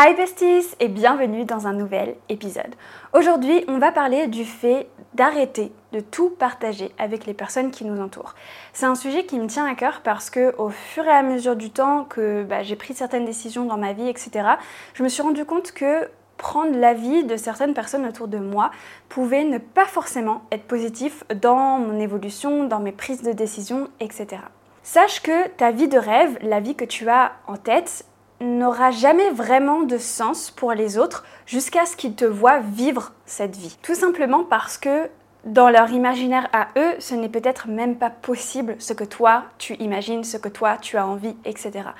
Hi 0.00 0.14
besties 0.14 0.76
et 0.78 0.86
bienvenue 0.86 1.44
dans 1.44 1.66
un 1.66 1.72
nouvel 1.72 2.14
épisode. 2.28 2.72
Aujourd'hui, 3.14 3.64
on 3.66 3.78
va 3.78 3.90
parler 3.90 4.28
du 4.28 4.44
fait 4.44 4.86
d'arrêter 5.14 5.72
de 5.90 5.98
tout 5.98 6.30
partager 6.30 6.92
avec 6.98 7.26
les 7.26 7.34
personnes 7.34 7.72
qui 7.72 7.84
nous 7.84 8.00
entourent. 8.00 8.36
C'est 8.72 8.86
un 8.86 8.94
sujet 8.94 9.24
qui 9.24 9.40
me 9.40 9.48
tient 9.48 9.66
à 9.66 9.74
cœur 9.74 10.02
parce 10.04 10.30
que 10.30 10.54
au 10.56 10.68
fur 10.70 11.04
et 11.04 11.10
à 11.10 11.24
mesure 11.24 11.56
du 11.56 11.70
temps 11.70 12.04
que 12.04 12.44
bah, 12.44 12.62
j'ai 12.62 12.76
pris 12.76 12.94
certaines 12.94 13.24
décisions 13.24 13.64
dans 13.64 13.76
ma 13.76 13.92
vie, 13.92 14.08
etc., 14.08 14.50
je 14.94 15.02
me 15.02 15.08
suis 15.08 15.20
rendu 15.20 15.44
compte 15.44 15.72
que 15.72 16.08
prendre 16.36 16.78
l'avis 16.78 17.24
de 17.24 17.36
certaines 17.36 17.74
personnes 17.74 18.06
autour 18.06 18.28
de 18.28 18.38
moi 18.38 18.70
pouvait 19.08 19.42
ne 19.42 19.58
pas 19.58 19.86
forcément 19.86 20.42
être 20.52 20.68
positif 20.68 21.24
dans 21.42 21.80
mon 21.80 21.98
évolution, 21.98 22.68
dans 22.68 22.78
mes 22.78 22.92
prises 22.92 23.22
de 23.22 23.32
décision, 23.32 23.88
etc. 23.98 24.42
Sache 24.84 25.20
que 25.22 25.48
ta 25.48 25.72
vie 25.72 25.88
de 25.88 25.98
rêve, 25.98 26.38
la 26.40 26.60
vie 26.60 26.76
que 26.76 26.84
tu 26.84 27.08
as 27.08 27.32
en 27.48 27.56
tête, 27.56 28.04
n'aura 28.40 28.90
jamais 28.90 29.30
vraiment 29.30 29.82
de 29.82 29.98
sens 29.98 30.50
pour 30.50 30.72
les 30.72 30.98
autres 30.98 31.24
jusqu'à 31.46 31.86
ce 31.86 31.96
qu'ils 31.96 32.14
te 32.14 32.24
voient 32.24 32.60
vivre 32.60 33.12
cette 33.26 33.56
vie. 33.56 33.76
Tout 33.82 33.94
simplement 33.94 34.44
parce 34.44 34.78
que 34.78 35.08
dans 35.44 35.70
leur 35.70 35.90
imaginaire 35.90 36.48
à 36.52 36.68
eux, 36.76 36.94
ce 36.98 37.14
n'est 37.14 37.28
peut-être 37.28 37.68
même 37.68 37.96
pas 37.96 38.10
possible 38.10 38.76
ce 38.78 38.92
que 38.92 39.04
toi 39.04 39.44
tu 39.58 39.74
imagines, 39.74 40.24
ce 40.24 40.36
que 40.36 40.48
toi 40.48 40.76
tu 40.80 40.96
as 40.96 41.06
envie, 41.06 41.36
etc. 41.44 41.90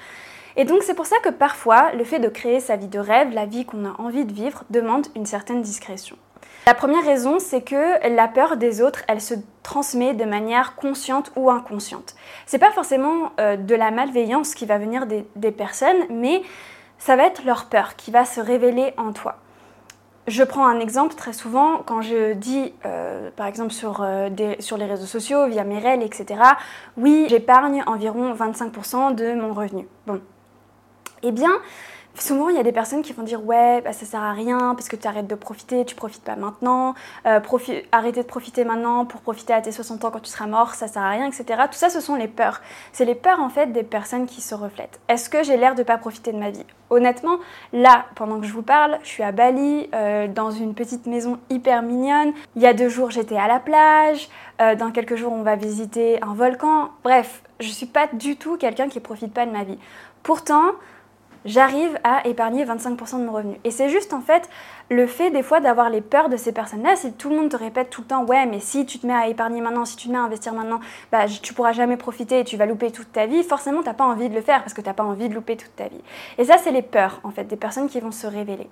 Et 0.56 0.64
donc 0.64 0.83
c'est 0.83 0.95
pour 0.95 1.06
ça 1.06 1.16
que 1.23 1.28
parfois 1.28 1.92
le 1.92 2.05
fait 2.05 2.19
de 2.19 2.28
créer 2.28 2.61
sa 2.61 2.77
vie 2.77 2.89
de 2.89 2.98
rêve, 2.98 3.33
la 3.33 3.47
vie 3.47 3.64
qu'on 3.64 3.84
a 3.84 3.95
envie 4.00 4.25
de 4.25 4.33
vivre, 4.33 4.64
demande 4.70 5.06
une 5.14 5.27
certaine 5.27 5.62
discrétion. 5.62 6.16
La 6.68 6.74
première 6.74 7.02
raison, 7.02 7.38
c'est 7.38 7.62
que 7.62 8.06
la 8.14 8.28
peur 8.28 8.58
des 8.58 8.82
autres, 8.82 9.00
elle 9.08 9.22
se 9.22 9.32
transmet 9.62 10.12
de 10.12 10.27
manière 10.27 10.77
consciente 10.77 11.32
ou 11.34 11.48
inconsciente. 11.48 12.14
C'est 12.44 12.58
pas 12.58 12.72
forcément 12.72 13.32
euh, 13.41 13.56
de 13.56 13.74
la 13.74 13.91
malveillance 13.91 14.54
qui 14.54 14.66
va 14.66 14.77
venir 14.77 15.06
des, 15.06 15.50
personnes, 15.50 15.96
mais 16.10 16.42
ça 16.98 17.16
va 17.16 17.24
être 17.24 17.42
leur 17.46 17.70
peur 17.70 17.96
qui 17.96 18.10
va 18.10 18.27
se 18.27 18.42
révéler 18.42 18.92
en 18.98 19.14
toi. 19.14 19.36
Je 20.27 20.42
prends 20.42 20.66
un 20.66 20.78
exemple 20.78 21.14
très 21.14 21.32
souvent 21.32 21.78
quand 21.86 22.02
je 22.02 22.34
dis, 22.34 22.75
euh, 22.84 23.30
par 23.34 23.47
exemple 23.47 23.72
sur, 23.72 24.03
euh, 24.03 24.28
sur 24.58 24.77
les 24.77 24.84
réseaux 24.84 25.06
sociaux, 25.06 25.47
via 25.47 25.64
mes 25.64 25.80
mails, 25.80 26.03
etc. 26.03 26.38
Oui, 26.98 27.28
j'épargne 27.30 27.82
environ 27.86 28.34
25% 28.34 29.14
de 29.14 29.32
mon 29.32 29.55
revenu. 29.55 29.88
Bon. 30.06 30.20
Eh 31.22 31.32
bien, 31.32 31.50
Souvent, 32.19 32.48
il 32.48 32.56
y 32.56 32.58
a 32.58 32.64
des 32.64 32.72
personnes 32.72 33.02
qui 33.02 33.12
vont 33.12 33.22
dire 33.22 33.44
ouais, 33.44 33.80
bah, 33.80 33.92
ça 33.92 34.05
sert 34.05 34.22
à 34.22 34.33
rien 34.33 34.74
parce 34.74 34.88
que 34.88 34.97
tu 34.97 35.06
arrêtes 35.06 35.28
de 35.28 35.34
profiter, 35.36 35.84
tu 35.84 35.94
profites 35.94 36.25
pas 36.25 36.34
maintenant, 36.34 36.94
euh, 37.27 37.41
arrêter 37.92 38.22
de 38.22 38.27
profiter 38.27 38.64
maintenant 38.64 39.05
pour 39.05 39.20
profiter 39.20 39.52
à 39.52 39.60
tes 39.60 39.70
60 39.70 40.05
ans 40.05 40.10
quand 40.10 40.20
tu 40.20 40.30
seras 40.30 40.47
mort, 40.47 40.75
ça 40.75 40.88
sert 40.88 41.02
à 41.02 41.10
rien, 41.10 41.27
etc. 41.27 41.62
Tout 41.70 41.78
ça, 41.78 41.91
ce 41.91 42.00
sont 42.00 42.16
les 42.16 42.27
peurs. 42.27 42.60
C'est 42.92 43.05
les 43.05 43.14
peurs 43.14 43.41
en 43.41 43.48
fait 43.48 43.72
des 43.72 43.84
personnes 43.84 44.27
qui 44.27 44.41
se 44.41 44.55
reflètent. 44.55 44.98
Est-ce 45.08 45.30
que 45.30 45.44
j'ai 45.44 45.56
l'air 45.56 45.77
de 45.77 45.84
pas 45.84 45.97
profiter 45.97 46.33
de 46.33 46.38
ma 46.38 46.50
vie? 46.50 46.64
Honnêtement, 46.91 47.38
là, 47.72 48.06
pendant 48.16 48.41
que 48.41 48.47
je 48.47 48.53
vous 48.53 48.62
parle, 48.62 48.98
je 49.03 49.08
suis 49.08 49.22
à 49.22 49.30
Bali, 49.30 49.88
euh, 49.94 50.27
dans 50.27 50.50
une 50.50 50.75
petite 50.75 51.06
maison 51.06 51.38
hyper 51.50 51.82
mignonne. 51.82 52.32
Il 52.56 52.62
y 52.62 52.66
a 52.66 52.72
deux 52.72 52.88
jours, 52.88 53.10
j'étais 53.10 53.36
à 53.36 53.47
la 53.47 53.60
plage. 53.60 54.28
Euh, 54.60 54.75
dans 54.75 54.91
quelques 54.91 55.14
jours, 55.14 55.32
on 55.32 55.42
va 55.42 55.55
visiter 55.55 56.20
un 56.22 56.34
volcan. 56.34 56.88
Bref, 57.05 57.42
je 57.60 57.69
suis 57.69 57.86
pas 57.86 58.08
du 58.12 58.36
tout 58.36 58.56
quelqu'un 58.56 58.88
qui 58.88 58.98
profite 59.00 59.32
pas 59.32 59.47
de 59.47 59.53
ma 59.53 59.64
vie. 59.64 59.78
Pourtant, 60.22 60.72
j'arrive 61.48 61.98
à 62.04 62.27
épargner 62.27 62.64
25% 62.64 63.20
de 63.20 63.24
mon 63.24 63.32
revenu. 63.32 63.56
Et 63.64 63.70
c'est 63.70 63.88
juste 63.88 64.12
en 64.12 64.20
fait 64.20 64.48
le 64.91 65.06
fait 65.06 65.31
des 65.31 65.42
fois 65.42 65.61
d'avoir 65.61 65.91
les 65.91 66.00
peurs 66.00 66.28
de 66.28 66.36
ces 66.36 66.53
personnes-là, 66.53 66.97
si 66.97 67.12
tout 67.12 67.28
le 67.28 67.36
monde 67.36 67.50
te 67.50 67.56
répète 67.56 67.91
tout 67.91 68.00
le 68.00 68.06
temps, 68.06 68.25
ouais, 68.25 68.47
mais 68.47 68.61
si 68.61 68.86
tu 68.86 68.98
te 68.98 69.06
mets 69.06 69.14
à 69.14 69.28
épargner 69.28 69.61
maintenant, 69.61 69.84
si 69.84 69.97
tu 69.97 70.08
te 70.08 70.12
mets 70.12 70.19
à 70.19 70.22
investir 70.22 70.55
maintenant, 70.55 70.81
bah, 71.12 71.27
tu 71.27 71.53
pourras 71.53 71.72
jamais 71.72 71.97
profiter 71.97 72.41
et 72.41 72.44
tu 72.44 72.56
vas 72.56 72.64
louper 72.64 72.91
toute 72.91 73.12
ta 73.12 73.27
vie, 73.27 73.42
forcément, 73.42 73.83
tu 73.83 73.86
n'as 73.86 73.94
pas 73.94 74.05
envie 74.05 74.28
de 74.28 74.34
le 74.34 74.41
faire 74.41 74.61
parce 74.61 74.72
que 74.72 74.81
tu 74.81 74.86
n'as 74.86 74.94
pas 74.94 75.05
envie 75.05 75.28
de 75.28 75.34
louper 75.34 75.56
toute 75.56 75.75
ta 75.77 75.89
vie. 75.89 76.00
Et 76.39 76.44
ça, 76.44 76.56
c'est 76.56 76.70
les 76.70 76.83
peurs, 76.83 77.20
en 77.22 77.31
fait, 77.31 77.44
des 77.44 77.56
personnes 77.56 77.89
qui 77.89 78.00
vont 78.00 78.12
se 78.12 78.27
révéler. 78.27 78.69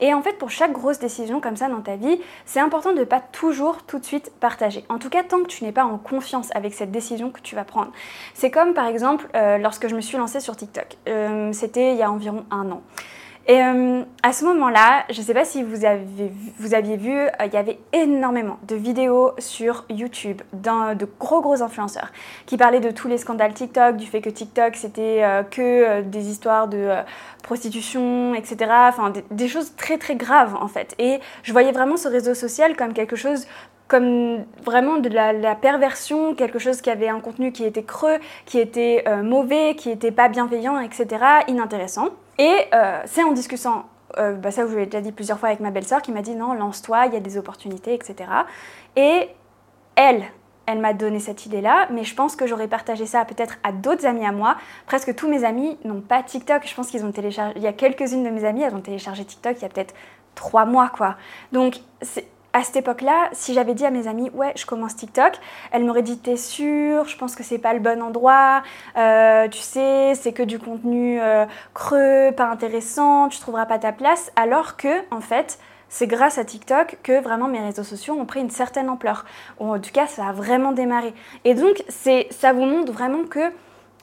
Et 0.00 0.12
en 0.12 0.22
fait, 0.22 0.38
pour 0.38 0.50
chaque 0.50 0.72
grosse 0.72 0.98
décision 0.98 1.40
comme 1.40 1.56
ça 1.56 1.68
dans 1.68 1.80
ta 1.80 1.96
vie, 1.96 2.20
c'est 2.44 2.60
important 2.60 2.92
de 2.92 3.04
pas 3.04 3.20
toujours 3.20 3.82
tout 3.84 3.98
de 3.98 4.04
suite 4.04 4.32
partager. 4.40 4.84
En 4.88 4.98
tout 4.98 5.08
cas, 5.08 5.22
tant 5.22 5.42
que 5.42 5.48
tu 5.48 5.64
n'es 5.64 5.72
pas 5.72 5.84
en 5.84 5.98
confiance 5.98 6.48
avec 6.54 6.74
cette 6.74 6.90
décision 6.90 7.30
que 7.30 7.40
tu 7.40 7.54
vas 7.54 7.64
prendre. 7.64 7.92
C'est 8.34 8.50
comme, 8.50 8.74
par 8.74 8.86
exemple, 8.86 9.28
euh, 9.36 9.58
lorsque 9.58 9.86
je 9.86 9.94
me 9.94 10.00
suis 10.00 10.18
lancée 10.18 10.40
sur 10.40 10.56
TikTok. 10.56 10.96
Euh, 11.08 11.52
c'était 11.52 11.92
il 11.92 11.98
y 11.98 12.02
a 12.02 12.10
environ 12.10 12.44
un 12.50 12.70
an. 12.72 12.82
Et 13.50 13.60
euh, 13.60 14.04
à 14.22 14.32
ce 14.32 14.44
moment-là, 14.44 15.06
je 15.10 15.20
ne 15.20 15.26
sais 15.26 15.34
pas 15.34 15.44
si 15.44 15.64
vous, 15.64 15.84
aviez 15.84 16.96
vu, 16.96 17.18
euh, 17.18 17.28
il 17.46 17.52
y 17.52 17.56
avait 17.56 17.80
énormément 17.92 18.60
de 18.68 18.76
vidéos 18.76 19.32
sur 19.38 19.84
YouTube 19.90 20.40
de 20.52 21.08
gros 21.18 21.40
gros 21.40 21.60
influenceurs 21.60 22.12
qui 22.46 22.56
parlaient 22.56 22.78
de 22.78 22.92
tous 22.92 23.08
les 23.08 23.18
scandales 23.18 23.52
TikTok, 23.52 23.96
du 23.96 24.06
fait 24.06 24.20
que 24.20 24.30
TikTok 24.30 24.76
c'était 24.76 25.24
euh, 25.24 25.42
que 25.42 26.02
des 26.02 26.30
histoires 26.30 26.68
de 26.68 26.90
prostitution, 27.42 28.36
etc. 28.36 28.70
Enfin, 28.88 29.12
des, 29.32 29.48
choses 29.48 29.74
très 29.74 29.98
très 29.98 30.14
graves 30.14 30.54
en 30.54 30.68
fait. 30.68 30.94
Et 31.00 31.18
je 31.42 31.50
voyais 31.50 31.72
vraiment 31.72 31.96
ce 31.96 32.06
réseau 32.06 32.34
social 32.34 32.76
comme 32.76 32.92
quelque 32.92 33.16
chose 33.16 33.48
comme 33.88 34.44
vraiment 34.64 34.98
de 34.98 35.08
la, 35.08 35.56
perversion, 35.56 36.36
quelque 36.36 36.60
chose 36.60 36.80
qui 36.80 36.90
avait 36.90 37.08
un 37.08 37.18
contenu 37.18 37.50
qui 37.50 37.64
était 37.64 37.82
creux, 37.82 38.18
qui 38.46 38.60
était 38.60 39.02
mauvais, 39.24 39.74
qui 39.74 39.88
n'était 39.88 40.12
pas 40.12 40.28
bienveillant, 40.28 40.78
etc., 40.78 41.08
inintéressant. 41.48 42.10
Et 42.40 42.56
euh, 42.72 43.02
c'est 43.04 43.22
en 43.22 43.32
discutant, 43.32 43.84
euh, 44.16 44.32
bah 44.32 44.50
ça 44.50 44.62
je 44.62 44.68
vous 44.68 44.76
l'ai 44.76 44.86
déjà 44.86 45.02
dit 45.02 45.12
plusieurs 45.12 45.38
fois 45.38 45.50
avec 45.50 45.60
ma 45.60 45.70
belle-sœur, 45.70 46.00
qui 46.00 46.10
m'a 46.10 46.22
dit 46.22 46.34
non, 46.34 46.54
lance-toi, 46.54 47.04
il 47.06 47.12
y 47.12 47.16
a 47.16 47.20
des 47.20 47.36
opportunités, 47.36 47.92
etc. 47.92 48.30
Et 48.96 49.28
elle, 49.94 50.24
elle 50.64 50.78
m'a 50.78 50.94
donné 50.94 51.20
cette 51.20 51.44
idée-là, 51.44 51.88
mais 51.90 52.02
je 52.02 52.14
pense 52.14 52.36
que 52.36 52.46
j'aurais 52.46 52.66
partagé 52.66 53.04
ça 53.04 53.26
peut-être 53.26 53.58
à 53.62 53.72
d'autres 53.72 54.06
amis 54.06 54.24
à 54.24 54.32
moi. 54.32 54.56
Presque 54.86 55.14
tous 55.14 55.28
mes 55.28 55.44
amis 55.44 55.76
n'ont 55.84 56.00
pas 56.00 56.22
TikTok. 56.22 56.66
Je 56.66 56.74
pense 56.74 56.88
qu'ils 56.88 57.04
ont 57.04 57.12
téléchargé. 57.12 57.52
Il 57.56 57.62
y 57.62 57.66
a 57.66 57.74
quelques-unes 57.74 58.24
de 58.24 58.30
mes 58.30 58.44
amies, 58.46 58.62
elles 58.62 58.74
ont 58.74 58.80
téléchargé 58.80 59.22
TikTok 59.26 59.58
il 59.58 59.62
y 59.62 59.64
a 59.66 59.68
peut-être 59.68 59.94
trois 60.34 60.64
mois, 60.64 60.88
quoi. 60.88 61.16
Donc 61.52 61.76
à 62.52 62.62
cette 62.62 62.76
époque-là, 62.76 63.28
si 63.32 63.54
j'avais 63.54 63.74
dit 63.74 63.86
à 63.86 63.90
mes 63.90 64.08
amis, 64.08 64.30
ouais, 64.34 64.52
je 64.56 64.66
commence 64.66 64.96
TikTok, 64.96 65.34
elles 65.70 65.84
m'auraient 65.84 66.02
dit, 66.02 66.18
t'es 66.18 66.36
sûre, 66.36 67.06
je 67.06 67.16
pense 67.16 67.36
que 67.36 67.42
c'est 67.42 67.58
pas 67.58 67.74
le 67.74 67.80
bon 67.80 68.02
endroit, 68.02 68.62
euh, 68.96 69.48
tu 69.48 69.58
sais, 69.58 70.14
c'est 70.14 70.32
que 70.32 70.42
du 70.42 70.58
contenu 70.58 71.20
euh, 71.20 71.46
creux, 71.74 72.32
pas 72.36 72.46
intéressant, 72.46 73.28
tu 73.28 73.38
trouveras 73.38 73.66
pas 73.66 73.78
ta 73.78 73.92
place, 73.92 74.32
alors 74.36 74.76
que, 74.76 74.88
en 75.10 75.20
fait, 75.20 75.58
c'est 75.88 76.06
grâce 76.06 76.38
à 76.38 76.44
TikTok 76.44 76.98
que 77.02 77.20
vraiment 77.20 77.48
mes 77.48 77.60
réseaux 77.60 77.82
sociaux 77.82 78.14
ont 78.14 78.24
pris 78.24 78.40
une 78.40 78.50
certaine 78.50 78.88
ampleur. 78.88 79.24
Ou 79.58 79.72
en 79.72 79.78
tout 79.80 79.90
cas, 79.90 80.06
ça 80.06 80.28
a 80.28 80.32
vraiment 80.32 80.70
démarré. 80.70 81.12
Et 81.44 81.54
donc, 81.54 81.82
ça 81.88 82.52
vous 82.52 82.64
montre 82.64 82.92
vraiment 82.92 83.24
que 83.24 83.50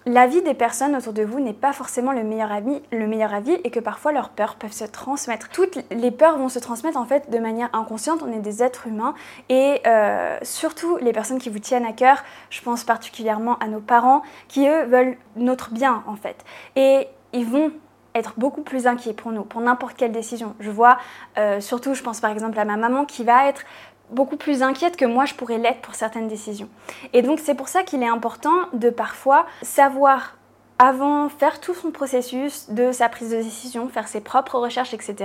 l'avis 0.07 0.41
des 0.41 0.53
personnes 0.53 0.95
autour 0.95 1.13
de 1.13 1.23
vous 1.23 1.39
n'est 1.39 1.53
pas 1.53 1.73
forcément 1.73 2.11
le 2.11 2.23
meilleur, 2.23 2.51
avis, 2.51 2.81
le 2.91 3.07
meilleur 3.07 3.33
avis 3.33 3.57
et 3.63 3.69
que 3.69 3.79
parfois 3.79 4.11
leurs 4.11 4.29
peurs 4.29 4.55
peuvent 4.55 4.71
se 4.71 4.85
transmettre. 4.85 5.49
Toutes 5.49 5.79
les 5.91 6.11
peurs 6.11 6.37
vont 6.37 6.49
se 6.49 6.59
transmettre 6.59 6.97
en 6.97 7.05
fait 7.05 7.29
de 7.29 7.37
manière 7.37 7.69
inconsciente, 7.73 8.23
on 8.25 8.31
est 8.31 8.39
des 8.39 8.63
êtres 8.63 8.87
humains 8.87 9.13
et 9.49 9.81
euh, 9.85 10.37
surtout 10.43 10.97
les 10.97 11.11
personnes 11.11 11.39
qui 11.39 11.49
vous 11.49 11.59
tiennent 11.59 11.85
à 11.85 11.93
cœur, 11.93 12.23
je 12.49 12.61
pense 12.61 12.83
particulièrement 12.83 13.57
à 13.59 13.67
nos 13.67 13.81
parents 13.81 14.21
qui 14.47 14.67
eux 14.67 14.85
veulent 14.85 15.17
notre 15.35 15.71
bien 15.71 16.03
en 16.07 16.15
fait. 16.15 16.43
Et 16.75 17.07
ils 17.33 17.45
vont 17.45 17.71
être 18.17 18.33
beaucoup 18.37 18.61
plus 18.61 18.87
inquiets 18.87 19.13
pour 19.13 19.31
nous, 19.31 19.43
pour 19.43 19.61
n'importe 19.61 19.95
quelle 19.95 20.11
décision. 20.11 20.55
Je 20.59 20.71
vois, 20.71 20.97
euh, 21.37 21.61
surtout 21.61 21.93
je 21.93 22.01
pense 22.01 22.19
par 22.19 22.31
exemple 22.31 22.59
à 22.59 22.65
ma 22.65 22.77
maman 22.77 23.05
qui 23.05 23.23
va 23.23 23.47
être 23.47 23.61
beaucoup 24.09 24.37
plus 24.37 24.63
inquiète 24.63 24.97
que 24.97 25.05
moi 25.05 25.25
je 25.25 25.33
pourrais 25.33 25.57
l'être 25.57 25.81
pour 25.81 25.95
certaines 25.95 26.27
décisions. 26.27 26.69
Et 27.13 27.21
donc 27.21 27.39
c'est 27.39 27.55
pour 27.55 27.67
ça 27.67 27.83
qu'il 27.83 28.03
est 28.03 28.07
important 28.07 28.55
de 28.73 28.89
parfois 28.89 29.45
savoir 29.61 30.37
avant 30.79 31.27
faire 31.29 31.59
tout 31.59 31.73
son 31.73 31.91
processus 31.91 32.69
de 32.69 32.91
sa 32.91 33.09
prise 33.09 33.31
de 33.31 33.37
décision, 33.37 33.89
faire 33.89 34.07
ses 34.07 34.21
propres 34.21 34.59
recherches, 34.59 34.93
etc. 34.93 35.15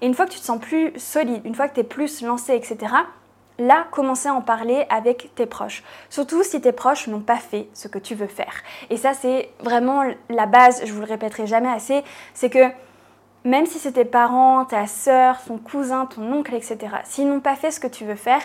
Et 0.00 0.06
une 0.06 0.14
fois 0.14 0.26
que 0.26 0.32
tu 0.32 0.38
te 0.38 0.44
sens 0.44 0.60
plus 0.60 0.92
solide, 0.96 1.42
une 1.44 1.54
fois 1.54 1.68
que 1.68 1.74
tu 1.74 1.80
es 1.80 1.84
plus 1.84 2.22
lancé, 2.22 2.54
etc., 2.54 2.94
là, 3.58 3.86
commencer 3.90 4.28
à 4.28 4.34
en 4.34 4.40
parler 4.40 4.84
avec 4.90 5.30
tes 5.34 5.46
proches. 5.46 5.82
Surtout 6.10 6.42
si 6.42 6.60
tes 6.60 6.72
proches 6.72 7.06
n'ont 7.06 7.20
pas 7.20 7.36
fait 7.36 7.68
ce 7.72 7.88
que 7.88 7.98
tu 7.98 8.14
veux 8.14 8.26
faire. 8.26 8.54
Et 8.90 8.96
ça, 8.96 9.14
c'est 9.14 9.50
vraiment 9.60 10.02
la 10.28 10.46
base, 10.46 10.82
je 10.84 10.92
vous 10.92 11.00
le 11.00 11.06
répéterai 11.06 11.46
jamais 11.46 11.70
assez, 11.70 12.02
c'est 12.34 12.50
que 12.50 12.64
même 13.44 13.66
si 13.66 13.78
c'est 13.78 13.92
tes 13.92 14.04
parents, 14.04 14.64
ta 14.64 14.86
sœur, 14.86 15.42
ton 15.44 15.58
cousin, 15.58 16.06
ton 16.06 16.32
oncle, 16.32 16.54
etc., 16.54 16.78
s'ils 17.04 17.28
n'ont 17.28 17.40
pas 17.40 17.56
fait 17.56 17.70
ce 17.70 17.80
que 17.80 17.86
tu 17.86 18.04
veux 18.04 18.14
faire, 18.14 18.40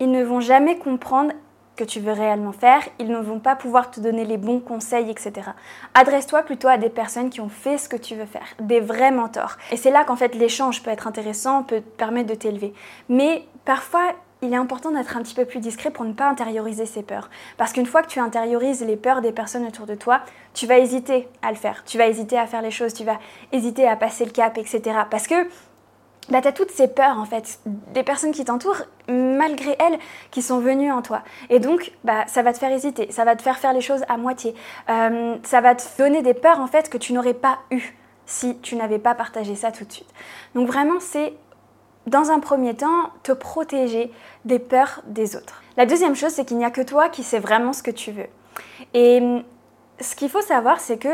ils 0.00 0.10
ne 0.10 0.22
vont 0.22 0.40
jamais 0.40 0.78
comprendre 0.78 1.32
que 1.78 1.84
tu 1.84 2.00
veux 2.00 2.12
réellement 2.12 2.52
faire, 2.52 2.82
ils 2.98 3.08
ne 3.08 3.18
vont 3.18 3.38
pas 3.38 3.54
pouvoir 3.54 3.90
te 3.90 4.00
donner 4.00 4.24
les 4.24 4.36
bons 4.36 4.60
conseils, 4.60 5.10
etc. 5.10 5.50
Adresse-toi 5.94 6.42
plutôt 6.42 6.68
à 6.68 6.76
des 6.76 6.90
personnes 6.90 7.30
qui 7.30 7.40
ont 7.40 7.48
fait 7.48 7.78
ce 7.78 7.88
que 7.88 7.96
tu 7.96 8.16
veux 8.16 8.26
faire, 8.26 8.46
des 8.60 8.80
vrais 8.80 9.12
mentors. 9.12 9.56
Et 9.70 9.76
c'est 9.76 9.92
là 9.92 10.04
qu'en 10.04 10.16
fait 10.16 10.34
l'échange 10.34 10.82
peut 10.82 10.90
être 10.90 11.06
intéressant, 11.06 11.62
peut 11.62 11.80
te 11.80 11.96
permettre 11.96 12.28
de 12.28 12.34
t'élever. 12.34 12.74
Mais 13.08 13.44
parfois, 13.64 14.12
il 14.42 14.52
est 14.52 14.56
important 14.56 14.90
d'être 14.90 15.16
un 15.16 15.22
petit 15.22 15.34
peu 15.34 15.44
plus 15.44 15.60
discret 15.60 15.90
pour 15.90 16.04
ne 16.04 16.12
pas 16.12 16.28
intérioriser 16.28 16.86
ses 16.86 17.02
peurs. 17.02 17.30
Parce 17.56 17.72
qu'une 17.72 17.86
fois 17.86 18.02
que 18.02 18.08
tu 18.08 18.20
intériorises 18.20 18.84
les 18.84 18.96
peurs 18.96 19.20
des 19.20 19.32
personnes 19.32 19.66
autour 19.66 19.86
de 19.86 19.94
toi, 19.94 20.20
tu 20.54 20.66
vas 20.66 20.78
hésiter 20.78 21.28
à 21.42 21.50
le 21.50 21.56
faire, 21.56 21.82
tu 21.84 21.98
vas 21.98 22.06
hésiter 22.06 22.38
à 22.38 22.46
faire 22.46 22.62
les 22.62 22.70
choses, 22.70 22.94
tu 22.94 23.04
vas 23.04 23.18
hésiter 23.52 23.86
à 23.86 23.96
passer 23.96 24.24
le 24.24 24.30
cap, 24.30 24.56
etc. 24.58 25.00
Parce 25.10 25.26
que 25.26 25.48
bah, 26.28 26.42
tu 26.42 26.48
as 26.48 26.52
toutes 26.52 26.70
ces 26.70 26.88
peurs 26.88 27.18
en 27.18 27.24
fait, 27.24 27.60
des 27.66 28.02
personnes 28.02 28.32
qui 28.32 28.44
t'entourent, 28.44 28.82
malgré 29.08 29.76
elles, 29.78 29.98
qui 30.30 30.42
sont 30.42 30.58
venues 30.58 30.92
en 30.92 31.02
toi. 31.02 31.22
Et 31.50 31.58
donc, 31.58 31.92
bah, 32.04 32.24
ça 32.26 32.42
va 32.42 32.52
te 32.52 32.58
faire 32.58 32.70
hésiter, 32.70 33.10
ça 33.10 33.24
va 33.24 33.34
te 33.34 33.42
faire 33.42 33.58
faire 33.58 33.72
les 33.72 33.80
choses 33.80 34.02
à 34.08 34.18
moitié, 34.18 34.54
euh, 34.90 35.36
ça 35.42 35.60
va 35.60 35.74
te 35.74 35.82
donner 35.96 36.22
des 36.22 36.34
peurs 36.34 36.60
en 36.60 36.66
fait 36.66 36.90
que 36.90 36.98
tu 36.98 37.12
n'aurais 37.12 37.34
pas 37.34 37.58
eues 37.70 37.96
si 38.26 38.58
tu 38.58 38.76
n'avais 38.76 38.98
pas 38.98 39.14
partagé 39.14 39.54
ça 39.54 39.72
tout 39.72 39.84
de 39.84 39.92
suite. 39.92 40.12
Donc 40.54 40.66
vraiment, 40.66 41.00
c'est 41.00 41.32
dans 42.08 42.30
un 42.30 42.40
premier 42.40 42.74
temps 42.74 43.10
te 43.22 43.32
protéger 43.32 44.10
des 44.44 44.58
peurs 44.58 45.02
des 45.06 45.36
autres. 45.36 45.62
La 45.76 45.86
deuxième 45.86 46.14
chose, 46.14 46.30
c'est 46.30 46.44
qu'il 46.44 46.58
n'y 46.58 46.64
a 46.64 46.70
que 46.70 46.80
toi 46.80 47.08
qui 47.08 47.22
sais 47.22 47.38
vraiment 47.38 47.72
ce 47.72 47.82
que 47.82 47.90
tu 47.90 48.12
veux. 48.12 48.26
Et 48.94 49.20
hum, 49.20 49.42
ce 50.00 50.14
qu'il 50.14 50.28
faut 50.28 50.42
savoir, 50.42 50.80
c'est 50.80 50.98
que 50.98 51.08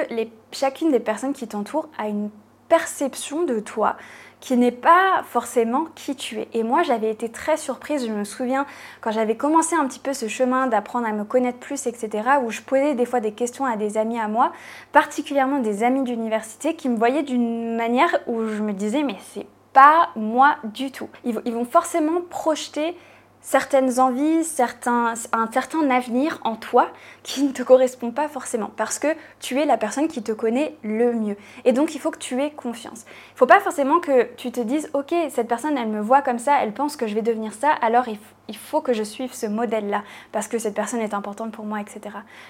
chacune 0.53 0.91
des 0.91 1.01
personnes 1.01 1.33
qui 1.33 1.49
t'entourent 1.49 1.89
a 1.99 2.09
une 2.09 2.31
perception 2.69 3.43
de 3.43 3.61
toi 3.61 3.97
qui 4.41 4.59
n'est 4.59 4.73
pas 4.73 5.23
forcément 5.25 5.87
qui 5.95 6.15
tu 6.15 6.39
es. 6.39 6.49
Et 6.53 6.65
moi, 6.65 6.83
j'avais 6.83 7.11
été 7.11 7.31
très 7.31 7.57
surprise, 7.57 8.07
je 8.07 8.13
me 8.13 8.25
souviens, 8.25 8.67
quand 9.01 9.11
j'avais 9.11 9.39
commencé 9.39 9.75
un 9.75 9.87
petit 9.87 9.99
peu 9.99 10.13
ce 10.13 10.29
chemin 10.29 10.67
d'apprendre 10.67 11.07
à 11.07 11.13
me 11.13 11.25
connaître 11.25 11.59
plus, 11.59 11.87
etc., 11.87 12.29
où 12.45 12.51
je 12.51 12.61
posais 12.61 12.95
des 12.95 13.07
fois 13.07 13.21
des 13.21 13.33
questions 13.33 13.65
à 13.65 13.77
des 13.77 13.97
amis 13.97 14.21
à 14.21 14.29
moi, 14.29 14.53
particulièrement 14.93 15.61
des 15.61 15.83
amis 15.83 16.03
d'université, 16.03 16.77
qui 16.77 16.91
me 16.91 16.99
voyaient 16.99 17.23
d'une 17.23 17.75
manière 17.75 18.21
où 18.27 18.47
je 18.47 18.61
me 18.61 18.75
disais, 18.75 19.03
mais 19.03 19.17
c'est 19.33 19.47
pas 19.75 20.09
moi 20.17 20.57
du 20.65 20.91
tout. 20.91 21.11
Ils, 21.25 21.35
vont 21.35 21.67
forcément 21.67 22.23
projeter 22.23 22.97
certaines 23.45 24.01
envies, 24.01 24.43
certains, 24.43 25.13
un 25.33 25.53
certain 25.53 25.91
avenir 25.91 26.41
en 26.45 26.57
toi 26.57 26.89
qui 27.23 27.43
ne 27.43 27.53
te 27.53 27.63
correspond 27.63 28.11
pas 28.11 28.27
forcément 28.27 28.71
parce 28.75 28.99
que 28.99 29.09
tu 29.39 29.61
es 29.61 29.67
la 29.67 29.77
personne 29.77 30.09
qui 30.09 30.23
te 30.23 30.33
connaît 30.33 30.75
le 30.83 31.13
mieux. 31.13 31.37
Et 31.67 31.73
donc 31.73 31.95
il 31.95 32.01
faut 32.01 32.11
que 32.11 32.19
tu 32.19 32.43
aies 32.43 32.51
confiance. 32.51 33.05
Il 33.05 33.35
ne 33.35 33.39
faut 33.39 33.47
pas 33.47 33.61
forcément 33.61 34.01
que 34.01 34.35
tu 34.37 34.51
te 34.51 34.61
dises 34.61 34.89
ok 34.95 35.15
cette 35.29 35.47
personne 35.47 35.77
elle 35.77 35.89
me 35.89 36.01
voit 36.01 36.23
comme 36.23 36.39
ça, 36.39 36.63
elle 36.63 36.73
pense 36.73 36.97
que 36.97 37.07
je 37.07 37.15
vais 37.15 37.21
devenir 37.21 37.53
ça, 37.53 37.71
alors 37.71 38.09
il, 38.09 38.57
faut 38.57 38.81
que 38.81 38.95
je 38.95 39.03
suive 39.03 39.35
ce 39.35 39.47
modèle-là 39.47 40.05
parce 40.33 40.49
que 40.49 40.59
cette 40.59 40.75
personne 40.75 41.01
est 41.01 41.13
importante 41.13 41.53
pour 41.53 41.67
moi, 41.67 41.81
etc. 41.81 42.01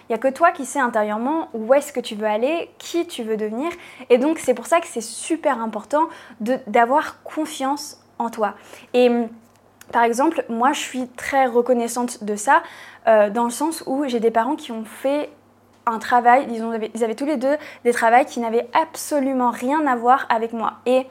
Il 0.08 0.12
n'y 0.12 0.14
a 0.14 0.19
que 0.19 0.29
toi 0.29 0.52
qui 0.52 0.64
sais 0.64 0.79
intérieurement 0.79 1.49
où 1.55 1.75
est-ce 1.75 1.93
que 1.93 2.00
tu 2.00 2.14
veux 2.14 2.26
aller, 2.26 2.70
qui 2.79 3.06
tu 3.06 3.25
veux 3.25 3.37
devenir. 3.37 3.73
Et 4.11 4.19
donc 4.19 4.38
c'est 4.38 4.55
pour 4.55 4.67
ça 4.67 4.81
que 4.81 4.87
c'est 4.87 5.00
super 5.00 5.61
important 5.61 6.08
d'avoir 6.69 7.23
confiance 7.25 8.00
en 8.20 8.31
toi. 8.31 8.55
Et 8.93 9.11
par 9.93 10.03
exemple, 10.03 10.45
moi, 10.49 10.73
je 10.73 10.81
suis 10.81 11.09
très 11.09 11.47
reconnaissante 11.47 12.25
de 12.25 12.37
ça, 12.37 12.63
euh, 13.07 13.31
dans 13.31 13.45
le 13.45 13.51
sens 13.51 13.83
où 13.87 14.05
j'ai 14.07 14.21
des 14.21 14.31
parents 14.31 14.57
qui 14.57 14.73
ont 14.73 14.85
fait 14.85 15.31
un 15.87 15.99
travail, 15.99 16.47
ils, 16.51 16.63
avaient, 16.63 16.91
ils 16.95 17.05
avaient 17.05 17.15
tous 17.15 17.27
les 17.27 17.37
deux 17.37 17.57
des 17.85 17.93
travails 17.93 18.25
qui 18.25 18.41
n'avaient 18.41 18.67
absolument 18.73 19.51
rien 19.51 19.87
à 19.87 19.97
voir 19.97 20.27
avec 20.31 20.53
moi. 20.53 20.75
Et 20.87 21.07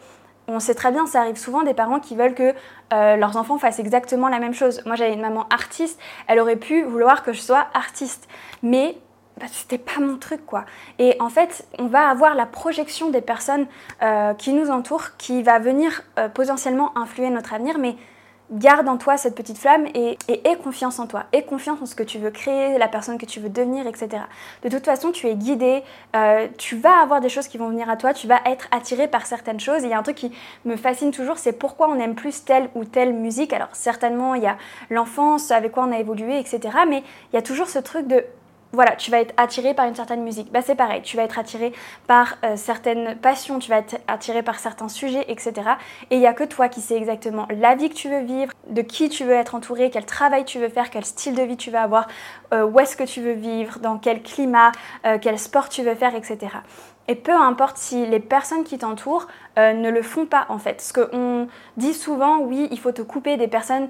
on 0.48 0.60
sait 0.60 0.74
très 0.74 0.92
bien, 0.92 1.06
ça 1.06 1.22
arrive 1.22 1.38
souvent 1.38 1.62
des 1.62 1.76
parents 1.76 2.00
qui 2.00 2.16
veulent 2.16 2.34
que 2.34 2.54
euh, 2.94 3.16
leurs 3.16 3.38
enfants 3.38 3.60
fassent 3.60 3.80
exactement 3.80 4.28
la 4.28 4.40
même 4.40 4.54
chose. 4.54 4.82
Moi, 4.86 4.96
j'avais 4.96 5.14
une 5.14 5.22
maman 5.22 5.46
artiste, 5.50 6.00
elle 6.28 6.40
aurait 6.40 6.56
pu 6.56 6.82
vouloir 6.84 7.24
que 7.24 7.32
je 7.32 7.42
sois 7.42 7.68
artiste, 7.76 8.28
mais 8.64 8.98
bah, 9.40 9.46
c'était 9.52 9.78
pas 9.78 10.00
mon 10.00 10.18
truc 10.18 10.46
quoi. 10.46 10.66
Et 10.98 11.16
en 11.20 11.30
fait, 11.30 11.68
on 11.78 11.86
va 11.86 12.10
avoir 12.10 12.34
la 12.34 12.48
projection 12.48 13.12
des 13.12 13.22
personnes 13.22 13.68
euh, 14.02 14.34
qui 14.34 14.54
nous 14.54 14.72
entourent 14.72 15.16
qui 15.18 15.44
va 15.44 15.60
venir 15.60 16.02
potentiellement 16.34 16.98
influer 16.98 17.30
notre 17.30 17.54
avenir, 17.54 17.78
mais 17.78 17.96
garde 18.54 18.88
en 18.88 18.98
toi 18.98 19.18
cette 19.18 19.36
petite 19.36 19.58
flamme 19.58 19.88
et, 19.94 20.18
aie 20.28 20.58
confiance 20.58 21.00
en 21.00 21.08
toi, 21.08 21.26
aie 21.34 21.44
confiance 21.44 21.82
en 21.82 21.86
ce 21.86 21.96
que 21.96 22.04
tu 22.04 22.18
veux 22.20 22.32
créer, 22.32 22.78
la 22.78 22.88
personne 22.88 23.18
que 23.18 23.26
tu 23.26 23.40
veux 23.40 23.50
devenir, 23.50 23.88
etc. 23.88 24.24
De 24.64 24.70
toute 24.70 24.86
façon, 24.86 25.12
tu 25.12 25.28
es 25.28 25.36
guidé, 25.36 25.84
euh, 26.16 26.48
tu 26.58 26.76
vas 26.76 27.02
avoir 27.02 27.22
des 27.22 27.30
choses 27.30 27.48
qui 27.48 27.58
vont 27.58 27.70
venir 27.70 27.90
à 27.90 27.98
toi, 27.98 28.14
tu 28.14 28.28
vas 28.28 28.40
être 28.46 28.68
attiré 28.72 29.08
par 29.08 29.26
certaines 29.26 29.60
choses. 29.60 29.84
il 29.84 29.90
y 29.90 29.94
a 29.94 29.98
un 29.98 30.04
truc 30.04 30.18
qui 30.18 30.32
me 30.66 30.76
fascine 30.76 31.12
toujours, 31.12 31.38
c'est 31.38 31.54
pourquoi 31.54 31.90
on 31.90 32.00
aime 32.00 32.16
plus 32.16 32.46
telle 32.46 32.70
ou 32.76 32.86
telle 32.86 33.14
musique. 33.14 33.54
Alors 33.54 33.70
certainement, 33.74 34.36
il 34.36 34.44
y 34.44 34.48
a 34.48 34.58
l'enfance, 34.90 35.52
avec 35.52 35.72
quoi 35.72 35.86
on 35.86 35.92
a 35.92 36.00
évolué, 36.00 36.40
etc. 36.40 36.60
Mais 36.88 37.04
il 37.32 37.36
y 37.36 37.40
a 37.40 37.42
toujours 37.42 37.68
ce 37.68 37.80
truc 37.80 38.08
de 38.08 38.24
voilà, 38.74 38.96
tu 38.96 39.12
vas 39.12 39.20
être 39.20 39.34
attiré 39.38 39.74
par 39.74 39.88
une 39.88 39.96
certaine 39.96 40.24
musique. 40.24 40.52
Bah, 40.52 40.62
c'est 40.64 40.76
pareil, 40.76 41.02
tu 41.04 41.16
vas 41.16 41.24
être 41.24 41.38
attiré 41.38 41.72
par 42.08 42.38
euh, 42.44 42.56
certaines 42.56 43.16
passions, 43.16 43.60
tu 43.60 43.70
vas 43.70 43.78
être 43.78 43.98
attiré 44.08 44.42
par 44.42 44.60
certains 44.60 44.90
sujets, 44.90 45.26
etc. 45.28 45.54
Et 46.10 46.16
il 46.16 46.20
n'y 46.20 46.28
a 46.28 46.34
que 46.34 46.44
toi 46.44 46.70
qui 46.70 46.82
sais 46.82 46.96
exactement 46.96 47.48
la 47.52 47.76
vie 47.76 47.90
que 47.90 47.96
tu 47.96 48.10
veux 48.10 48.22
vivre, 48.22 48.52
de 48.70 48.82
qui 48.82 49.10
tu 49.10 49.24
veux 49.24 49.34
être 49.34 49.54
entouré, 49.54 49.92
quel 49.92 50.06
travail 50.06 50.44
tu 50.44 50.58
veux 50.60 50.70
faire, 50.70 50.90
quel 50.90 51.06
style 51.06 51.36
de 51.36 51.44
vie 51.44 51.58
tu 51.58 51.70
veux 51.70 51.78
avoir, 51.78 52.08
euh, 52.54 52.66
où 52.66 52.80
est-ce 52.80 52.96
que 52.96 53.04
tu 53.04 53.22
veux 53.22 53.34
vivre, 53.34 53.80
dans 53.80 53.98
quel 53.98 54.22
climat, 54.22 54.72
euh, 55.06 55.18
quel 55.20 55.40
sport 55.40 55.70
tu 55.70 55.82
veux 55.82 55.96
faire, 55.96 56.16
etc. 56.16 56.38
Et 57.10 57.16
peu 57.16 57.34
importe 57.34 57.78
si 57.78 58.06
les 58.06 58.22
personnes 58.22 58.64
qui 58.64 58.78
t'entourent 58.78 59.28
euh, 59.60 59.74
ne 59.74 59.90
le 59.90 60.02
font 60.02 60.26
pas 60.26 60.46
en 60.48 60.58
fait. 60.58 60.76
Parce 60.76 60.94
qu'on 60.94 61.48
dit 61.76 61.94
souvent, 61.94 62.38
oui, 62.40 62.70
il 62.72 62.80
faut 62.80 62.94
te 62.94 63.02
couper 63.02 63.36
des 63.36 63.50
personnes 63.50 63.90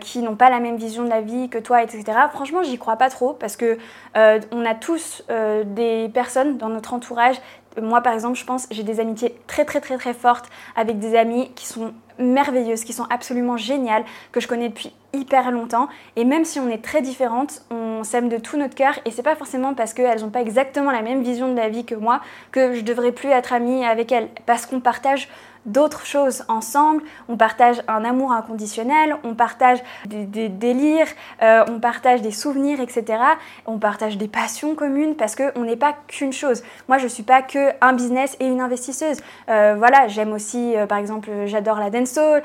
qui 0.00 0.18
n'ont 0.18 0.36
pas 0.36 0.50
la 0.50 0.60
même 0.60 0.76
vision 0.76 1.04
de 1.04 1.08
la 1.08 1.22
vie 1.22 1.48
que 1.48 1.56
toi, 1.56 1.82
etc. 1.82 2.04
Franchement, 2.32 2.62
j'y 2.62 2.76
crois 2.76 2.96
pas 2.96 3.08
trop 3.08 3.32
parce 3.32 3.56
que 3.56 3.78
on 4.14 4.66
a 4.66 4.74
tous 4.74 5.22
des 5.64 6.10
personnes 6.12 6.58
dans 6.58 6.68
notre 6.68 6.92
entourage. 6.92 7.36
Moi, 7.80 8.02
par 8.02 8.12
exemple, 8.12 8.38
je 8.38 8.44
pense, 8.44 8.66
j'ai 8.70 8.82
des 8.82 9.00
amitiés 9.00 9.40
très 9.46 9.64
très 9.64 9.80
très 9.80 9.96
très 9.96 10.12
fortes 10.12 10.50
avec 10.76 10.98
des 10.98 11.16
amis 11.16 11.52
qui 11.54 11.66
sont 11.66 11.94
merveilleuses, 12.20 12.84
qui 12.84 12.92
sont 12.92 13.06
absolument 13.10 13.56
géniales, 13.56 14.04
que 14.32 14.40
je 14.40 14.48
connais 14.48 14.68
depuis 14.68 14.92
hyper 15.12 15.50
longtemps. 15.50 15.88
Et 16.16 16.24
même 16.24 16.44
si 16.44 16.60
on 16.60 16.68
est 16.68 16.82
très 16.82 17.02
différentes, 17.02 17.62
on 17.70 18.04
s'aime 18.04 18.28
de 18.28 18.38
tout 18.38 18.56
notre 18.56 18.74
cœur. 18.74 18.98
Et 19.04 19.10
c'est 19.10 19.22
pas 19.22 19.36
forcément 19.36 19.74
parce 19.74 19.94
qu'elles 19.94 20.20
n'ont 20.20 20.30
pas 20.30 20.42
exactement 20.42 20.90
la 20.90 21.02
même 21.02 21.22
vision 21.22 21.50
de 21.50 21.56
la 21.56 21.68
vie 21.68 21.84
que 21.84 21.94
moi 21.94 22.20
que 22.52 22.74
je 22.74 22.82
devrais 22.82 23.12
plus 23.12 23.30
être 23.30 23.52
amie 23.52 23.84
avec 23.84 24.12
elles. 24.12 24.28
Parce 24.46 24.66
qu'on 24.66 24.80
partage 24.80 25.28
d'autres 25.66 26.06
choses 26.06 26.44
ensemble. 26.48 27.02
On 27.28 27.36
partage 27.36 27.82
un 27.88 28.04
amour 28.04 28.32
inconditionnel, 28.32 29.16
on 29.24 29.34
partage 29.34 29.78
des, 30.06 30.48
délires, 30.48 31.06
euh, 31.42 31.64
on 31.68 31.80
partage 31.80 32.22
des 32.22 32.30
souvenirs, 32.30 32.80
etc. 32.80 33.22
On 33.66 33.78
partage 33.78 34.16
des 34.16 34.28
passions 34.28 34.74
communes 34.74 35.16
parce 35.16 35.36
qu'on 35.36 35.64
n'est 35.64 35.76
pas 35.76 35.94
qu'une 36.08 36.32
chose. 36.32 36.62
Moi, 36.88 36.98
je 36.98 37.04
ne 37.04 37.08
suis 37.08 37.22
pas 37.22 37.42
que 37.42 37.70
un 37.80 37.92
business 37.92 38.36
et 38.40 38.46
une 38.46 38.60
investisseuse. 38.60 39.18
Euh, 39.48 39.74
voilà, 39.76 40.08
j'aime 40.08 40.32
aussi, 40.32 40.76
euh, 40.76 40.86
par 40.86 40.98
exemple, 40.98 41.30
j'adore 41.46 41.78
la 41.78 41.90
dancehall, 41.90 42.42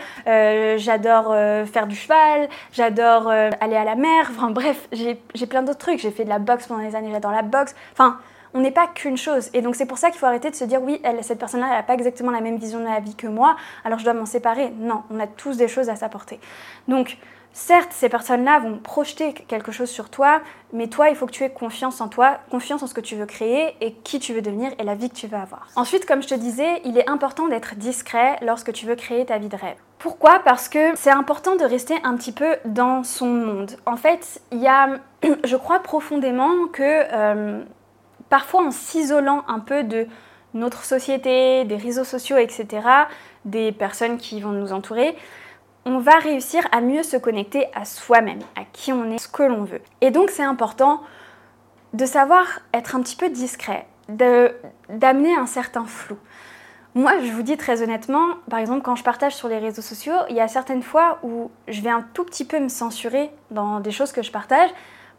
j'adore 0.78 1.36
faire 1.68 1.88
du 1.88 1.96
cheval, 1.96 2.50
j'adore 2.72 3.30
aller 3.30 3.76
à 3.76 3.84
la 3.84 3.96
mer. 3.96 4.30
Enfin 4.32 4.52
bref, 4.52 4.88
j'ai 4.92 5.46
plein 5.48 5.64
d'autres 5.64 5.80
trucs. 5.80 6.00
J'ai 6.00 6.12
fait 6.12 6.24
de 6.24 6.30
la 6.30 6.40
boxe 6.40 6.68
pendant 6.68 6.82
des 6.82 6.96
années, 6.96 7.10
j'adore 7.12 7.32
la 7.32 7.42
boxe. 7.42 7.76
Enfin, 7.94 8.20
on 8.56 8.62
n'est 8.62 8.72
pas 8.72 8.88
qu'une 8.88 9.18
chose. 9.18 9.50
Et 9.54 9.62
donc 9.62 9.76
c'est 9.76 9.86
pour 9.86 10.00
ça 10.00 10.10
qu'il 10.10 10.18
faut 10.18 10.26
arrêter 10.26 10.50
de 10.50 10.56
se 10.56 10.64
dire 10.64 10.82
oui, 10.82 11.00
cette 11.22 11.38
personne-là, 11.38 11.68
elle 11.68 11.78
n'a 11.78 11.84
pas 11.84 11.94
exactement 11.94 12.32
la 12.32 12.42
même 12.42 12.58
vision 12.58 12.80
de 12.80 12.86
la 12.86 13.02
vie 13.02 13.14
que 13.14 13.28
moi, 13.28 13.58
alors 13.84 14.00
je 14.00 14.06
dois 14.06 14.14
m'en 14.14 14.26
séparer. 14.26 14.72
Non, 14.80 15.04
on 15.12 15.20
a 15.20 15.28
tous 15.28 15.58
des 15.58 15.68
choses 15.68 15.90
à 15.90 15.96
s'apporter. 15.96 16.40
Donc 16.88 17.18
certes, 17.52 17.92
ces 17.92 18.08
personnes-là 18.08 18.60
vont 18.60 18.78
projeter 18.78 19.34
quelque 19.34 19.74
chose 19.74 19.90
sur 19.90 20.10
toi, 20.10 20.42
mais 20.72 20.88
toi, 20.88 21.10
il 21.10 21.16
faut 21.16 21.26
que 21.26 21.32
tu 21.32 21.44
aies 21.44 21.50
confiance 21.50 22.00
en 22.00 22.08
toi, 22.08 22.40
confiance 22.50 22.82
en 22.82 22.88
ce 22.88 22.94
que 22.94 23.02
tu 23.02 23.16
veux 23.16 23.26
créer 23.26 23.76
et 23.82 23.94
qui 23.94 24.20
tu 24.20 24.34
veux 24.34 24.42
devenir 24.42 24.72
et 24.80 24.84
la 24.84 24.96
vie 24.96 25.10
que 25.10 25.16
tu 25.16 25.28
veux 25.28 25.38
avoir. 25.38 25.68
Ensuite, 25.76 26.06
comme 26.06 26.24
je 26.24 26.30
te 26.30 26.36
disais, 26.36 26.82
il 26.86 26.98
est 26.98 27.10
important 27.10 27.48
d'être 27.48 27.76
discret 27.76 28.38
lorsque 28.42 28.72
tu 28.72 28.86
veux 28.86 28.96
créer 28.96 29.26
ta 29.26 29.38
vie 29.38 29.50
de 29.50 29.58
rêve. 29.58 29.78
Pourquoi? 30.00 30.40
Parce 30.40 30.70
que 30.70 30.96
c'est 30.96 31.12
important 31.12 31.56
de 31.56 31.66
rester 31.66 31.96
un 32.04 32.16
petit 32.16 32.32
peu 32.32 32.56
dans 32.66 33.04
son 33.04 33.28
monde. 33.28 33.72
En 33.86 33.98
fait, 33.98 34.42
il 34.52 34.60
y 34.60 34.68
a, 34.68 35.00
je 35.44 35.56
crois 35.56 35.80
profondément 35.80 36.68
que 36.72 36.84
euh, 36.84 37.64
parfois 38.30 38.66
en 38.66 38.72
s'isolant 38.72 39.44
un 39.48 39.60
peu 39.60 39.84
de 39.84 40.08
notre 40.54 40.86
société, 40.86 41.66
des 41.66 41.78
réseaux 41.78 42.04
sociaux, 42.04 42.38
etc., 42.38 42.88
des 43.44 43.72
personnes 43.72 44.18
qui 44.18 44.40
vont 44.40 44.52
nous 44.52 44.74
entourer, 44.74 45.16
on 45.86 46.00
va 46.00 46.18
réussir 46.18 46.68
à 46.72 46.82
mieux 46.82 47.04
se 47.04 47.18
connecter 47.18 47.68
à 47.76 47.86
soi-même, 47.86 48.40
à 48.56 48.64
qui 48.74 48.92
on 48.92 49.12
est, 49.12 49.20
ce 49.20 49.28
que 49.28 49.44
l'on 49.44 49.64
veut. 49.64 49.82
Et 50.02 50.10
donc 50.10 50.30
c'est 50.32 50.44
important 50.44 51.02
de 51.94 52.06
savoir 52.06 52.46
être 52.74 52.96
un 52.96 53.02
petit 53.02 53.16
peu 53.16 53.30
discret, 53.30 53.86
d'amener 54.10 55.36
un 55.36 55.46
certain 55.46 55.86
flou. 55.86 56.18
Moi, 56.96 57.20
je 57.20 57.32
vous 57.32 57.42
dis 57.42 57.58
très 57.58 57.82
honnêtement, 57.82 58.26
par 58.50 58.60
exemple, 58.60 58.82
quand 58.82 58.96
je 58.96 59.04
partage 59.04 59.36
sur 59.36 59.50
les 59.50 59.58
réseaux 59.58 59.82
sociaux, 59.82 60.16
il 60.30 60.36
y 60.38 60.40
a 60.40 60.48
certaines 60.48 60.82
fois 60.82 61.20
où 61.24 61.52
je 61.68 61.82
vais 61.82 61.90
un 61.90 62.06
tout 62.14 62.24
petit 62.24 62.46
peu 62.46 62.58
me 62.58 62.70
censurer 62.70 63.32
dans 63.52 63.82
des 63.82 63.92
choses 63.92 64.14
que 64.14 64.24
je 64.24 64.32
partage, 64.32 64.70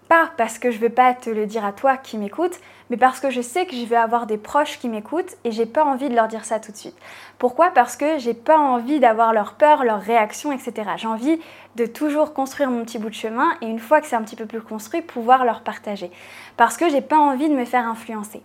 pas 0.08 0.30
parce 0.36 0.58
que 0.58 0.70
je 0.70 0.78
veux 0.78 0.90
pas 0.90 1.14
te 1.14 1.30
le 1.30 1.46
dire 1.46 1.64
à 1.64 1.72
toi 1.72 1.96
qui 1.96 2.18
m'écoutes, 2.18 2.58
mais 2.90 2.96
parce 2.96 3.20
que 3.20 3.30
je 3.30 3.40
sais 3.40 3.66
que 3.66 3.74
je 3.74 3.84
vais 3.84 3.96
avoir 3.96 4.26
des 4.26 4.38
proches 4.38 4.78
qui 4.78 4.88
m'écoutent 4.88 5.36
et 5.44 5.50
j'ai 5.50 5.66
pas 5.66 5.84
envie 5.84 6.08
de 6.08 6.14
leur 6.14 6.28
dire 6.28 6.44
ça 6.44 6.60
tout 6.60 6.72
de 6.72 6.76
suite. 6.76 6.96
Pourquoi? 7.38 7.70
Parce 7.70 7.96
que 7.96 8.18
j'ai 8.18 8.34
pas 8.34 8.58
envie 8.58 9.00
d'avoir 9.00 9.32
leur 9.32 9.54
peur, 9.54 9.84
leur 9.84 10.00
réaction, 10.00 10.52
etc. 10.52 10.90
J'ai 10.96 11.08
envie 11.08 11.40
de 11.74 11.86
toujours 11.86 12.32
construire 12.32 12.70
mon 12.70 12.84
petit 12.84 12.98
bout 12.98 13.10
de 13.10 13.14
chemin 13.14 13.48
et 13.60 13.66
une 13.66 13.80
fois 13.80 14.00
que 14.00 14.06
c'est 14.06 14.16
un 14.16 14.22
petit 14.22 14.36
peu 14.36 14.46
plus 14.46 14.62
construit, 14.62 15.02
pouvoir 15.02 15.44
leur 15.44 15.62
partager. 15.62 16.10
Parce 16.56 16.76
que 16.76 16.88
j'ai 16.88 17.00
pas 17.00 17.18
envie 17.18 17.48
de 17.48 17.54
me 17.54 17.64
faire 17.64 17.86
influencer. 17.86 18.42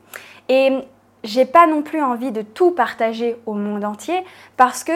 Et 0.49 0.79
j'ai 1.23 1.45
pas 1.45 1.67
non 1.67 1.81
plus 1.83 2.01
envie 2.01 2.31
de 2.31 2.41
tout 2.41 2.71
partager 2.71 3.37
au 3.45 3.53
monde 3.53 3.85
entier 3.85 4.23
parce 4.57 4.83
que 4.83 4.91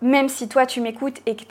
même 0.00 0.28
si 0.28 0.48
toi 0.48 0.66
tu 0.66 0.80
m'écoutes 0.80 1.20
et 1.26 1.34
que 1.34 1.44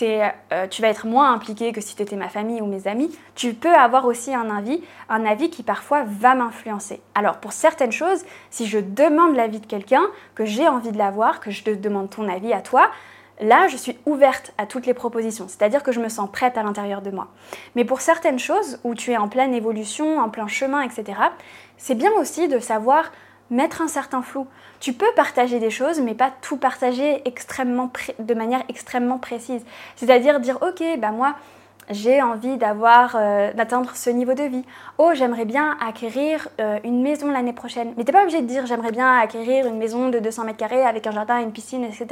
euh, 0.54 0.68
tu 0.68 0.82
vas 0.82 0.88
être 0.90 1.06
moins 1.06 1.34
impliqué 1.34 1.72
que 1.72 1.82
si 1.82 1.96
tu 1.96 2.02
étais 2.02 2.16
ma 2.16 2.30
famille 2.30 2.62
ou 2.62 2.66
mes 2.66 2.88
amis, 2.88 3.16
tu 3.36 3.54
peux 3.54 3.74
avoir 3.74 4.06
aussi 4.06 4.34
un 4.34 4.50
avis, 4.56 4.82
un 5.10 5.26
avis 5.26 5.50
qui 5.50 5.64
parfois 5.64 6.04
va 6.06 6.36
m'influencer. 6.36 7.02
Alors 7.16 7.38
pour 7.38 7.52
certaines 7.52 7.92
choses, 7.92 8.24
si 8.50 8.68
je 8.68 8.80
demande 8.80 9.36
l'avis 9.36 9.60
de 9.60 9.66
quelqu'un, 9.66 10.04
que 10.36 10.46
j'ai 10.46 10.68
envie 10.68 10.92
de 10.92 10.98
l'avoir, 10.98 11.40
que 11.40 11.52
je 11.52 11.64
te 11.64 11.72
demande 11.72 12.10
ton 12.10 12.30
avis 12.30 12.54
à 12.54 12.62
toi, 12.62 12.90
là 13.42 13.68
je 13.68 13.78
suis 13.78 13.98
ouverte 14.06 14.54
à 14.58 14.66
toutes 14.66 14.86
les 14.86 14.94
propositions, 14.94 15.48
c'est-à-dire 15.48 15.84
que 15.84 15.92
je 15.92 16.00
me 16.00 16.10
sens 16.10 16.30
prête 16.32 16.58
à 16.58 16.64
l'intérieur 16.64 17.02
de 17.02 17.12
moi. 17.12 17.28
Mais 17.76 17.84
pour 17.84 18.02
certaines 18.02 18.40
choses 18.40 18.80
où 18.84 18.96
tu 18.96 19.12
es 19.12 19.18
en 19.18 19.28
pleine 19.28 19.54
évolution, 19.54 20.20
en 20.20 20.30
plein 20.30 20.48
chemin, 20.48 20.82
etc., 20.82 21.20
c'est 21.78 21.96
bien 21.96 22.12
aussi 22.14 22.48
de 22.48 22.60
savoir 22.60 23.12
mettre 23.50 23.82
un 23.82 23.88
certain 23.88 24.22
flou. 24.22 24.48
Tu 24.80 24.94
peux 24.94 25.12
partager 25.16 25.60
des 25.60 25.70
choses, 25.70 26.00
mais 26.00 26.14
pas 26.14 26.32
tout 26.42 26.58
partager 26.58 27.22
extrêmement 27.26 27.92
de 28.20 28.34
manière 28.34 28.64
extrêmement 28.70 29.18
précise. 29.18 29.66
C'est-à-dire 29.96 30.40
dire, 30.40 30.60
ok, 30.62 30.84
bah 31.00 31.12
moi, 31.12 31.36
j'ai 31.90 32.22
envie 32.22 32.58
d'avoir, 32.58 33.16
euh, 33.16 33.54
d'atteindre 33.54 33.96
ce 33.96 34.10
niveau 34.10 34.34
de 34.34 34.44
vie. 34.44 34.64
Oh, 34.98 35.12
j'aimerais 35.14 35.46
bien 35.46 35.78
acquérir 35.86 36.50
euh, 36.60 36.80
une 36.84 37.02
maison 37.02 37.32
l'année 37.32 37.54
prochaine. 37.54 37.94
Mais 37.98 38.04
t'es 38.04 38.12
pas 38.12 38.24
obligé 38.24 38.42
de 38.42 38.48
dire 38.48 38.66
j'aimerais 38.66 38.92
bien 38.92 39.18
acquérir 39.18 39.68
une 39.68 39.78
maison 39.78 40.10
de 40.10 40.20
200 40.20 40.44
mètres 40.46 40.58
carrés 40.58 40.84
avec 40.84 41.08
un 41.08 41.12
jardin, 41.12 41.40
une 41.40 41.52
piscine, 41.52 41.84
etc. 41.84 42.08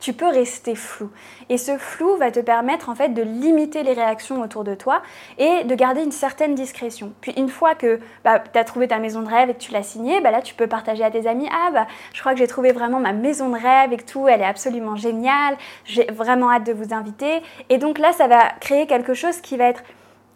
Tu 0.00 0.12
peux 0.12 0.28
rester 0.28 0.74
flou. 0.74 1.10
Et 1.48 1.56
ce 1.56 1.78
flou 1.78 2.16
va 2.16 2.30
te 2.30 2.40
permettre 2.40 2.88
en 2.90 2.94
fait 2.94 3.10
de 3.10 3.22
limiter 3.22 3.82
les 3.82 3.94
réactions 3.94 4.42
autour 4.42 4.64
de 4.64 4.74
toi 4.74 5.00
et 5.38 5.64
de 5.64 5.74
garder 5.74 6.02
une 6.02 6.12
certaine 6.12 6.54
discrétion. 6.54 7.12
Puis 7.20 7.32
une 7.36 7.48
fois 7.48 7.74
que 7.74 8.00
bah, 8.24 8.40
tu 8.40 8.58
as 8.58 8.64
trouvé 8.64 8.88
ta 8.88 8.98
maison 8.98 9.22
de 9.22 9.28
rêve 9.28 9.50
et 9.50 9.54
que 9.54 9.60
tu 9.60 9.72
l'as 9.72 9.82
signée, 9.82 10.20
bah, 10.20 10.30
là 10.30 10.42
tu 10.42 10.54
peux 10.54 10.66
partager 10.66 11.02
à 11.02 11.10
tes 11.10 11.26
amis 11.26 11.48
ah 11.50 11.70
bah 11.72 11.86
je 12.12 12.20
crois 12.20 12.32
que 12.32 12.38
j'ai 12.38 12.46
trouvé 12.46 12.72
vraiment 12.72 13.00
ma 13.00 13.12
maison 13.12 13.48
de 13.48 13.58
rêve 13.58 13.92
et 13.92 13.96
tout, 13.96 14.28
elle 14.28 14.40
est 14.40 14.44
absolument 14.44 14.96
géniale. 14.96 15.56
J'ai 15.84 16.04
vraiment 16.10 16.50
hâte 16.50 16.66
de 16.66 16.72
vous 16.72 16.92
inviter. 16.92 17.42
Et 17.70 17.78
donc 17.78 17.98
là 17.98 18.12
ça 18.12 18.26
va 18.26 18.50
créer 18.60 18.86
quelque 18.86 19.13
chose 19.14 19.40
qui 19.40 19.56
va 19.56 19.64
être 19.68 19.82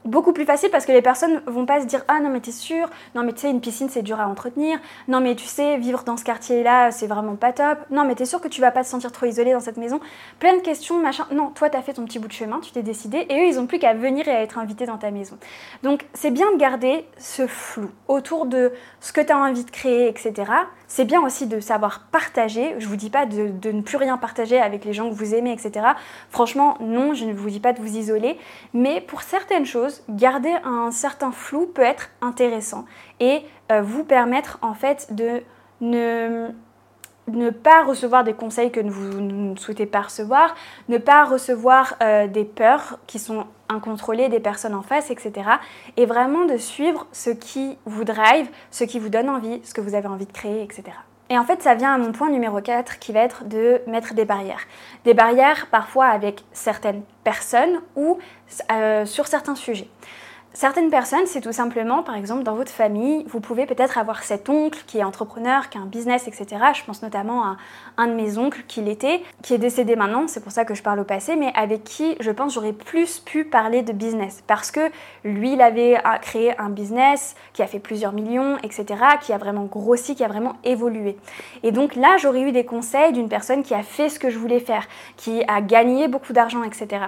beaucoup 0.08 0.32
plus 0.32 0.44
facile 0.44 0.70
parce 0.70 0.86
que 0.86 0.92
les 0.92 1.02
personnes 1.02 1.42
vont 1.46 1.66
pas 1.66 1.80
se 1.80 1.86
dire 1.86 2.04
ah 2.08 2.20
non 2.20 2.30
mais 2.30 2.40
t'es 2.40 2.52
sûr? 2.52 2.88
Non 3.14 3.22
mais 3.22 3.32
tu 3.32 3.40
sais 3.40 3.50
une 3.50 3.60
piscine 3.60 3.88
c'est 3.88 4.02
dur 4.02 4.20
à 4.20 4.26
entretenir. 4.26 4.78
Non 5.06 5.20
mais 5.20 5.34
tu 5.34 5.44
sais 5.44 5.76
vivre 5.76 6.02
dans 6.04 6.16
ce 6.16 6.24
quartier 6.24 6.62
là 6.62 6.90
c'est 6.90 7.06
vraiment 7.06 7.36
pas 7.36 7.52
top. 7.52 7.78
Non 7.90 8.04
mais 8.04 8.14
t'es 8.14 8.24
sûr 8.24 8.40
que 8.40 8.48
tu 8.48 8.60
vas 8.60 8.70
pas 8.70 8.82
te 8.82 8.88
sentir 8.88 9.12
trop 9.12 9.26
isolé 9.26 9.52
dans 9.52 9.60
cette 9.60 9.76
maison? 9.76 10.00
Plein 10.38 10.56
de 10.56 10.62
questions 10.62 10.98
machin. 10.98 11.26
Non 11.30 11.50
toi 11.50 11.70
t'as 11.70 11.82
fait 11.82 11.92
ton 11.92 12.04
petit 12.04 12.18
bout 12.18 12.28
de 12.28 12.32
chemin 12.32 12.60
tu 12.60 12.72
t'es 12.72 12.82
décidé 12.82 13.26
et 13.28 13.40
eux 13.40 13.46
ils 13.46 13.58
ont 13.58 13.66
plus 13.66 13.78
qu'à 13.78 13.94
venir 13.94 14.26
et 14.28 14.32
à 14.32 14.42
être 14.42 14.58
invités 14.58 14.86
dans 14.86 14.98
ta 14.98 15.10
maison. 15.10 15.38
Donc 15.82 16.06
c'est 16.14 16.30
bien 16.30 16.50
de 16.52 16.56
garder 16.56 17.06
ce 17.18 17.46
flou 17.46 17.90
autour 18.08 18.46
de 18.46 18.72
ce 19.00 19.12
que 19.12 19.20
tu 19.20 19.32
as 19.32 19.38
envie 19.38 19.64
de 19.64 19.70
créer 19.70 20.08
etc 20.08 20.52
c'est 20.88 21.04
bien 21.04 21.20
aussi 21.20 21.46
de 21.46 21.60
savoir 21.60 22.06
partager. 22.10 22.74
Je 22.78 22.88
vous 22.88 22.96
dis 22.96 23.10
pas 23.10 23.26
de, 23.26 23.70
ne 23.70 23.82
plus 23.82 23.98
rien 23.98 24.16
partager 24.16 24.58
avec 24.58 24.86
les 24.86 24.94
gens 24.94 25.10
que 25.10 25.14
vous 25.14 25.34
aimez, 25.34 25.52
etc. 25.52 25.86
Franchement, 26.30 26.78
non, 26.80 27.12
je 27.12 27.26
ne 27.26 27.32
vous 27.34 27.50
dis 27.50 27.60
pas 27.60 27.74
de 27.74 27.80
vous 27.80 27.96
isoler. 27.96 28.38
Mais 28.72 29.02
pour 29.02 29.20
certaines 29.20 29.66
choses, 29.66 29.97
garder 30.08 30.54
un 30.64 30.90
certain 30.90 31.32
flou 31.32 31.66
peut 31.66 31.82
être 31.82 32.10
intéressant 32.20 32.84
et 33.20 33.42
euh, 33.70 33.82
vous 33.82 34.04
permettre 34.04 34.58
en 34.62 34.74
fait 34.74 35.14
de 35.14 35.42
ne 35.80 37.50
pas 37.50 37.84
recevoir 37.84 38.24
des 38.24 38.34
conseils 38.34 38.70
que 38.70 38.80
vous 38.80 39.20
ne 39.20 39.56
souhaitez 39.56 39.86
pas 39.86 40.02
recevoir, 40.02 40.54
ne 40.88 40.98
pas 40.98 41.24
recevoir 41.24 41.96
euh, 42.02 42.26
des 42.26 42.44
peurs 42.44 42.98
qui 43.06 43.18
sont 43.18 43.46
incontrôlées 43.68 44.28
des 44.28 44.40
personnes 44.40 44.74
en 44.74 44.82
face, 44.82 45.10
etc. 45.10 45.32
Et 45.96 46.06
vraiment 46.06 46.46
de 46.46 46.56
suivre 46.56 47.06
ce 47.12 47.30
qui 47.30 47.78
vous 47.84 48.04
drive, 48.04 48.48
ce 48.70 48.84
qui 48.84 48.98
vous 48.98 49.10
donne 49.10 49.28
envie, 49.28 49.60
ce 49.64 49.74
que 49.74 49.80
vous 49.80 49.94
avez 49.94 50.08
envie 50.08 50.26
de 50.26 50.32
créer, 50.32 50.62
etc. 50.62 50.84
Et 51.30 51.38
en 51.38 51.44
fait, 51.44 51.62
ça 51.62 51.74
vient 51.74 51.94
à 51.94 51.98
mon 51.98 52.12
point 52.12 52.30
numéro 52.30 52.60
4 52.60 52.98
qui 52.98 53.12
va 53.12 53.20
être 53.20 53.44
de 53.44 53.82
mettre 53.86 54.14
des 54.14 54.24
barrières. 54.24 54.62
Des 55.04 55.14
barrières 55.14 55.66
parfois 55.70 56.06
avec 56.06 56.44
certaines 56.52 57.02
personnes 57.22 57.80
ou 57.96 58.18
euh, 58.72 59.04
sur 59.04 59.26
certains 59.26 59.54
sujets. 59.54 59.88
Certaines 60.54 60.90
personnes, 60.90 61.26
c'est 61.26 61.42
tout 61.42 61.52
simplement, 61.52 62.02
par 62.02 62.16
exemple, 62.16 62.42
dans 62.42 62.54
votre 62.54 62.72
famille, 62.72 63.24
vous 63.28 63.38
pouvez 63.38 63.66
peut-être 63.66 63.98
avoir 63.98 64.24
cet 64.24 64.48
oncle 64.48 64.82
qui 64.86 64.98
est 64.98 65.04
entrepreneur, 65.04 65.68
qui 65.68 65.78
a 65.78 65.82
un 65.82 65.86
business, 65.86 66.26
etc. 66.26 66.46
Je 66.74 66.82
pense 66.84 67.02
notamment 67.02 67.44
à 67.44 67.56
un 67.96 68.06
de 68.06 68.14
mes 68.14 68.38
oncles 68.38 68.64
qui 68.66 68.80
l'était, 68.80 69.22
qui 69.42 69.54
est 69.54 69.58
décédé 69.58 69.94
maintenant, 69.94 70.26
c'est 70.26 70.42
pour 70.42 70.50
ça 70.50 70.64
que 70.64 70.74
je 70.74 70.82
parle 70.82 71.00
au 71.00 71.04
passé, 71.04 71.36
mais 71.36 71.52
avec 71.54 71.84
qui, 71.84 72.16
je 72.18 72.30
pense, 72.30 72.54
j'aurais 72.54 72.72
plus 72.72 73.20
pu 73.20 73.44
parler 73.44 73.82
de 73.82 73.92
business. 73.92 74.42
Parce 74.46 74.70
que 74.70 74.90
lui, 75.22 75.52
il 75.52 75.60
avait 75.60 75.98
créé 76.22 76.58
un 76.58 76.70
business 76.70 77.36
qui 77.52 77.62
a 77.62 77.66
fait 77.66 77.78
plusieurs 77.78 78.12
millions, 78.12 78.56
etc., 78.62 78.86
qui 79.20 79.32
a 79.32 79.38
vraiment 79.38 79.66
grossi, 79.66 80.16
qui 80.16 80.24
a 80.24 80.28
vraiment 80.28 80.54
évolué. 80.64 81.18
Et 81.62 81.72
donc 81.72 81.94
là, 81.94 82.16
j'aurais 82.16 82.40
eu 82.40 82.52
des 82.52 82.64
conseils 82.64 83.12
d'une 83.12 83.28
personne 83.28 83.62
qui 83.62 83.74
a 83.74 83.82
fait 83.82 84.08
ce 84.08 84.18
que 84.18 84.30
je 84.30 84.38
voulais 84.38 84.60
faire, 84.60 84.86
qui 85.16 85.44
a 85.46 85.60
gagné 85.60 86.08
beaucoup 86.08 86.32
d'argent, 86.32 86.64
etc. 86.64 87.04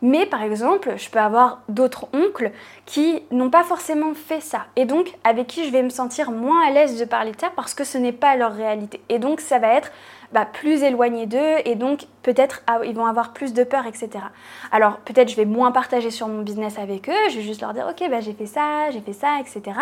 Mais 0.00 0.26
par 0.26 0.42
exemple, 0.42 0.94
je 0.96 1.10
peux 1.10 1.18
avoir 1.18 1.60
d'autres 1.68 2.06
oncles 2.14 2.52
qui 2.86 3.22
n'ont 3.30 3.50
pas 3.50 3.64
forcément 3.64 4.14
fait 4.14 4.40
ça 4.40 4.66
et 4.76 4.84
donc 4.84 5.16
avec 5.24 5.46
qui 5.46 5.64
je 5.64 5.70
vais 5.70 5.82
me 5.82 5.88
sentir 5.88 6.30
moins 6.30 6.66
à 6.66 6.70
l'aise 6.70 6.98
de 6.98 7.04
parler 7.04 7.32
de 7.32 7.40
ça 7.40 7.50
parce 7.54 7.74
que 7.74 7.84
ce 7.84 7.96
n'est 7.96 8.12
pas 8.12 8.36
leur 8.36 8.52
réalité. 8.52 9.00
Et 9.08 9.18
donc 9.18 9.40
ça 9.40 9.58
va 9.58 9.74
être 9.74 9.90
bah, 10.32 10.44
plus 10.44 10.82
éloigné 10.82 11.26
d'eux 11.26 11.56
et 11.64 11.76
donc 11.76 12.06
peut-être 12.22 12.62
ah, 12.66 12.80
ils 12.84 12.94
vont 12.94 13.06
avoir 13.06 13.32
plus 13.32 13.54
de 13.54 13.64
peur, 13.64 13.86
etc. 13.86 14.10
Alors 14.70 14.98
peut-être 14.98 15.30
je 15.30 15.36
vais 15.36 15.44
moins 15.44 15.72
partager 15.72 16.10
sur 16.10 16.28
mon 16.28 16.42
business 16.42 16.78
avec 16.78 17.08
eux, 17.08 17.30
je 17.30 17.36
vais 17.36 17.42
juste 17.42 17.62
leur 17.62 17.72
dire 17.72 17.86
ok 17.88 18.08
bah, 18.10 18.20
j'ai 18.20 18.32
fait 18.34 18.46
ça, 18.46 18.90
j'ai 18.90 19.00
fait 19.00 19.12
ça, 19.12 19.38
etc. 19.40 19.78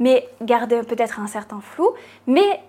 Mais 0.00 0.28
garder 0.42 0.82
peut-être 0.82 1.20
un 1.20 1.26
certain 1.26 1.60
flou, 1.60 1.90
mais 2.26 2.60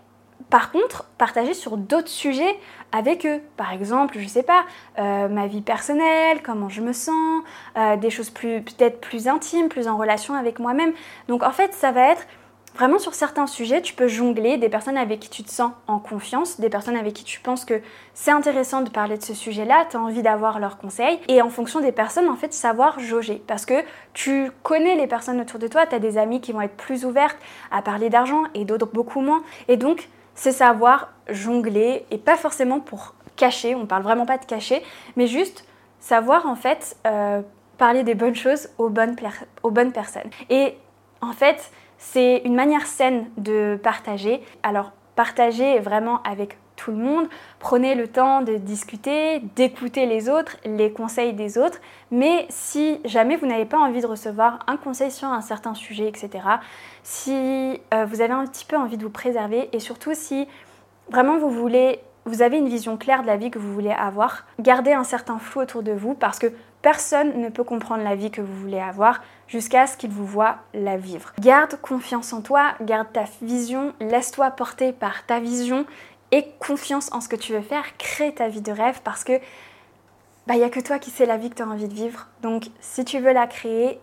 par 0.50 0.72
contre, 0.72 1.06
partager 1.18 1.54
sur 1.54 1.78
d'autres 1.78 2.10
sujets 2.10 2.58
avec 2.92 3.26
eux. 3.26 3.42
Par 3.58 3.74
exemple, 3.74 4.18
je 4.20 4.28
sais 4.28 4.44
pas, 4.44 4.66
euh, 5.00 5.28
ma 5.28 5.48
vie 5.48 5.62
personnelle, 5.62 6.42
comment 6.44 6.70
je 6.70 6.82
me 6.82 6.94
sens, 6.94 7.44
euh, 7.78 7.98
des 7.98 8.10
choses 8.10 8.30
peut-être 8.30 9.02
plus 9.02 9.28
intimes, 9.28 9.70
plus 9.70 9.88
en 9.88 9.98
relation 9.98 10.34
avec 10.36 10.60
moi-même. 10.60 10.94
Donc 11.28 11.44
en 11.44 11.52
fait, 11.52 11.74
ça 11.74 11.92
va 11.92 12.12
être 12.12 12.28
vraiment 12.76 13.00
sur 13.00 13.14
certains 13.14 13.48
sujets, 13.48 13.82
tu 13.82 13.94
peux 13.94 14.08
jongler 14.08 14.58
des 14.58 14.70
personnes 14.70 14.98
avec 14.98 15.22
qui 15.22 15.30
tu 15.30 15.44
te 15.44 15.50
sens 15.50 15.72
en 15.88 15.98
confiance, 15.98 16.60
des 16.60 16.70
personnes 16.70 16.98
avec 16.98 17.14
qui 17.14 17.24
tu 17.24 17.40
penses 17.40 17.64
que 17.64 17.82
c'est 18.14 18.32
intéressant 18.32 18.82
de 18.82 18.90
parler 18.90 19.18
de 19.18 19.24
ce 19.24 19.34
sujet-là, 19.34 19.86
tu 19.90 19.98
as 19.98 20.02
envie 20.02 20.22
d'avoir 20.22 20.60
leurs 20.60 20.78
conseils. 20.78 21.20
Et 21.28 21.42
en 21.42 21.50
fonction 21.50 21.80
des 21.80 21.94
personnes, 21.94 22.28
en 22.28 22.36
fait, 22.36 22.54
savoir 22.54 23.00
jauger. 23.00 23.42
Parce 23.48 23.66
que 23.66 23.82
tu 24.14 24.52
connais 24.64 24.96
les 24.96 25.08
personnes 25.08 25.40
autour 25.40 25.60
de 25.60 25.68
toi, 25.68 25.86
tu 25.86 25.96
as 25.96 26.00
des 26.00 26.18
amis 26.18 26.42
qui 26.42 26.52
vont 26.52 26.62
être 26.62 26.76
plus 26.76 27.06
ouvertes 27.06 27.38
à 27.72 27.82
parler 27.82 28.10
d'argent 28.10 28.44
et 28.54 28.66
d'autres 28.66 28.88
beaucoup 28.88 29.22
moins. 29.22 29.42
Et 29.70 29.78
donc, 29.78 30.10
c'est 30.36 30.52
savoir 30.52 31.10
jongler 31.30 32.06
et 32.12 32.18
pas 32.18 32.38
forcément 32.38 32.80
pour 32.80 33.16
cacher, 33.36 33.76
on 33.76 33.86
parle 33.86 34.04
vraiment 34.04 34.26
pas 34.26 34.38
de 34.38 34.46
cacher, 34.46 34.84
mais 35.16 35.28
juste 35.28 35.66
savoir 36.00 36.46
en 36.46 36.56
fait 36.56 36.96
euh, 37.08 37.42
parler 37.78 38.04
des 38.04 38.16
bonnes 38.16 38.36
choses 38.36 38.70
aux 38.78 38.90
bonnes, 38.90 39.16
aux 39.64 39.72
bonnes 39.72 39.92
personnes. 39.92 40.30
Et 40.50 40.78
en 41.22 41.34
fait, 41.34 41.72
c'est 41.98 42.42
une 42.46 42.56
manière 42.56 42.86
saine 42.86 43.30
de 43.38 43.80
partager. 43.82 44.42
Alors, 44.64 44.92
partager 45.16 45.80
vraiment 45.80 46.22
avec 46.24 46.58
tout 46.76 46.92
le 46.92 46.98
monde. 46.98 47.28
Prenez 47.60 47.96
le 47.96 48.08
temps 48.08 48.42
de 48.42 48.56
discuter, 48.56 49.40
d'écouter 49.56 50.06
les 50.06 50.30
autres, 50.30 50.58
les 50.66 50.92
conseils 50.92 51.34
des 51.34 51.58
autres. 51.58 51.80
Mais 52.12 52.46
si 52.50 53.00
jamais 53.06 53.36
vous 53.36 53.48
n'avez 53.48 53.66
pas 53.66 53.78
envie 53.78 54.02
de 54.02 54.08
recevoir 54.08 54.60
un 54.68 54.78
conseil 54.78 55.12
sur 55.12 55.28
un 55.28 55.42
certain 55.42 55.74
sujet, 55.74 56.08
etc., 56.08 56.30
si 57.04 57.80
euh, 57.94 58.06
vous 58.06 58.22
avez 58.22 58.34
un 58.34 58.46
petit 58.46 58.66
peu 58.66 58.78
envie 58.78 58.98
de 58.98 59.04
vous 59.04 59.10
préserver 59.10 59.70
et 59.74 59.80
surtout 59.80 60.14
si 60.14 60.48
vraiment 61.10 61.38
vous 61.38 61.50
voulez, 61.50 62.00
vous 62.26 62.42
avez 62.42 62.58
une 62.58 62.70
vision 62.70 62.98
claire 62.98 63.22
de 63.22 63.28
la 63.28 63.38
vie 63.38 63.52
que 63.52 63.60
vous 63.60 63.74
voulez 63.74 63.92
avoir, 63.92 64.46
gardez 64.60 64.94
un 64.94 65.04
certain 65.04 65.38
flou 65.38 65.62
autour 65.62 65.84
de 65.84 65.92
vous 65.92 66.16
parce 66.16 66.40
que 66.40 66.52
personne 66.82 67.42
ne 67.42 67.50
peut 67.50 67.64
comprendre 67.64 68.04
la 68.04 68.16
vie 68.16 68.32
que 68.32 68.42
vous 68.42 68.62
voulez 68.62 68.80
avoir 68.80 69.22
jusqu'à 69.48 69.88
ce 69.88 69.98
qu'il 69.98 70.12
vous 70.12 70.26
voit 70.26 70.58
la 70.74 70.98
vivre. 70.98 71.34
Garde 71.40 71.80
confiance 71.82 72.34
en 72.34 72.42
toi, 72.42 72.74
garde 72.82 73.08
ta 73.12 73.26
vision, 73.42 73.94
laisse-toi 74.00 74.52
porter 74.52 74.92
par 74.92 75.26
ta 75.26 75.40
vision 75.40 75.86
et 76.32 76.46
confiance 76.60 77.12
en 77.14 77.22
ce 77.22 77.30
que 77.30 77.36
tu 77.36 77.54
veux 77.54 77.62
faire, 77.62 77.98
crée 77.98 78.34
ta 78.34 78.48
vie 78.48 78.62
de 78.62 78.72
rêve 78.72 79.02
parce 79.04 79.24
que 79.24 79.40
bah, 80.48 80.54
il 80.54 80.58
n'y 80.58 80.64
a 80.64 80.70
que 80.70 80.80
toi 80.80 81.00
qui 81.00 81.10
sais 81.10 81.26
la 81.26 81.38
vie 81.38 81.50
que 81.50 81.56
tu 81.56 81.64
as 81.64 81.68
envie 81.68 81.88
de 81.88 81.94
vivre. 81.94 82.28
Donc 82.42 82.66
si 82.80 83.06
tu 83.06 83.20
veux 83.20 83.34
la 83.34 83.48
créer, 83.48 84.00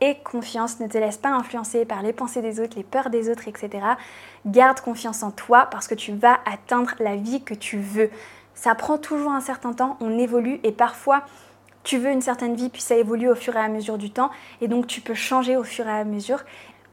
aie 0.00 0.18
confiance, 0.24 0.80
ne 0.80 0.88
te 0.88 0.98
laisse 0.98 1.18
pas 1.18 1.30
influencer 1.30 1.84
par 1.84 2.02
les 2.02 2.12
pensées 2.12 2.42
des 2.42 2.60
autres, 2.60 2.76
les 2.76 2.84
peurs 2.84 3.10
des 3.10 3.28
autres, 3.28 3.48
etc. 3.48 3.84
Garde 4.46 4.80
confiance 4.80 5.22
en 5.22 5.30
toi 5.30 5.68
parce 5.70 5.86
que 5.86 5.94
tu 5.94 6.12
vas 6.12 6.40
atteindre 6.46 6.94
la 6.98 7.16
vie 7.16 7.42
que 7.42 7.54
tu 7.54 7.78
veux. 7.78 8.10
Ça 8.54 8.74
prend 8.74 8.98
toujours 8.98 9.32
un 9.32 9.40
certain 9.40 9.72
temps, 9.72 9.96
on 10.00 10.18
évolue 10.18 10.60
et 10.62 10.72
parfois 10.72 11.22
tu 11.82 11.98
veux 11.98 12.10
une 12.10 12.22
certaine 12.22 12.54
vie 12.54 12.70
puis 12.70 12.80
ça 12.80 12.96
évolue 12.96 13.28
au 13.28 13.34
fur 13.34 13.56
et 13.56 13.60
à 13.60 13.68
mesure 13.68 13.98
du 13.98 14.10
temps 14.10 14.30
et 14.60 14.68
donc 14.68 14.86
tu 14.86 15.00
peux 15.00 15.14
changer 15.14 15.56
au 15.56 15.64
fur 15.64 15.86
et 15.86 15.92
à 15.92 16.04
mesure. 16.04 16.42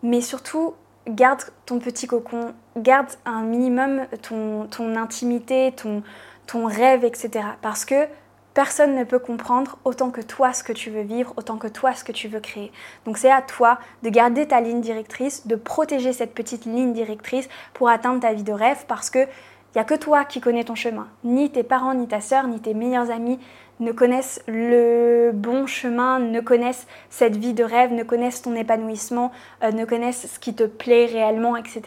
Mais 0.03 0.21
surtout, 0.21 0.73
garde 1.07 1.41
ton 1.65 1.79
petit 1.79 2.07
cocon, 2.07 2.53
garde 2.77 3.09
un 3.25 3.43
minimum 3.43 4.05
ton, 4.21 4.67
ton 4.67 4.95
intimité, 4.95 5.73
ton, 5.75 6.03
ton 6.47 6.65
rêve, 6.65 7.03
etc. 7.03 7.45
Parce 7.61 7.85
que 7.85 8.07
personne 8.53 8.95
ne 8.95 9.03
peut 9.03 9.19
comprendre 9.19 9.77
autant 9.85 10.11
que 10.11 10.21
toi 10.21 10.53
ce 10.53 10.63
que 10.63 10.73
tu 10.73 10.89
veux 10.89 11.01
vivre, 11.01 11.33
autant 11.37 11.57
que 11.57 11.67
toi 11.67 11.93
ce 11.93 12.03
que 12.03 12.11
tu 12.11 12.27
veux 12.27 12.39
créer. 12.39 12.71
Donc 13.05 13.17
c'est 13.17 13.31
à 13.31 13.41
toi 13.41 13.79
de 14.03 14.09
garder 14.09 14.47
ta 14.47 14.61
ligne 14.61 14.81
directrice, 14.81 15.47
de 15.47 15.55
protéger 15.55 16.13
cette 16.13 16.33
petite 16.33 16.65
ligne 16.65 16.93
directrice 16.93 17.47
pour 17.73 17.89
atteindre 17.89 18.19
ta 18.19 18.33
vie 18.33 18.43
de 18.43 18.53
rêve 18.53 18.85
parce 18.87 19.09
que 19.09 19.27
il 19.73 19.77
n'y 19.77 19.81
a 19.81 19.85
que 19.85 19.95
toi 19.95 20.25
qui 20.25 20.41
connais 20.41 20.65
ton 20.65 20.75
chemin. 20.75 21.07
Ni 21.23 21.49
tes 21.49 21.63
parents, 21.63 21.93
ni 21.93 22.07
ta 22.07 22.19
sœur, 22.19 22.47
ni 22.47 22.59
tes 22.59 22.73
meilleurs 22.73 23.09
amis 23.09 23.39
ne 23.79 23.91
connaissent 23.91 24.41
le 24.47 25.31
bon 25.33 25.65
chemin, 25.65 26.19
ne 26.19 26.39
connaissent 26.39 26.87
cette 27.09 27.35
vie 27.35 27.53
de 27.53 27.63
rêve, 27.63 27.91
ne 27.93 28.03
connaissent 28.03 28.41
ton 28.41 28.53
épanouissement, 28.55 29.31
euh, 29.63 29.71
ne 29.71 29.85
connaissent 29.85 30.31
ce 30.31 30.39
qui 30.39 30.53
te 30.53 30.63
plaît 30.63 31.05
réellement, 31.05 31.55
etc. 31.55 31.81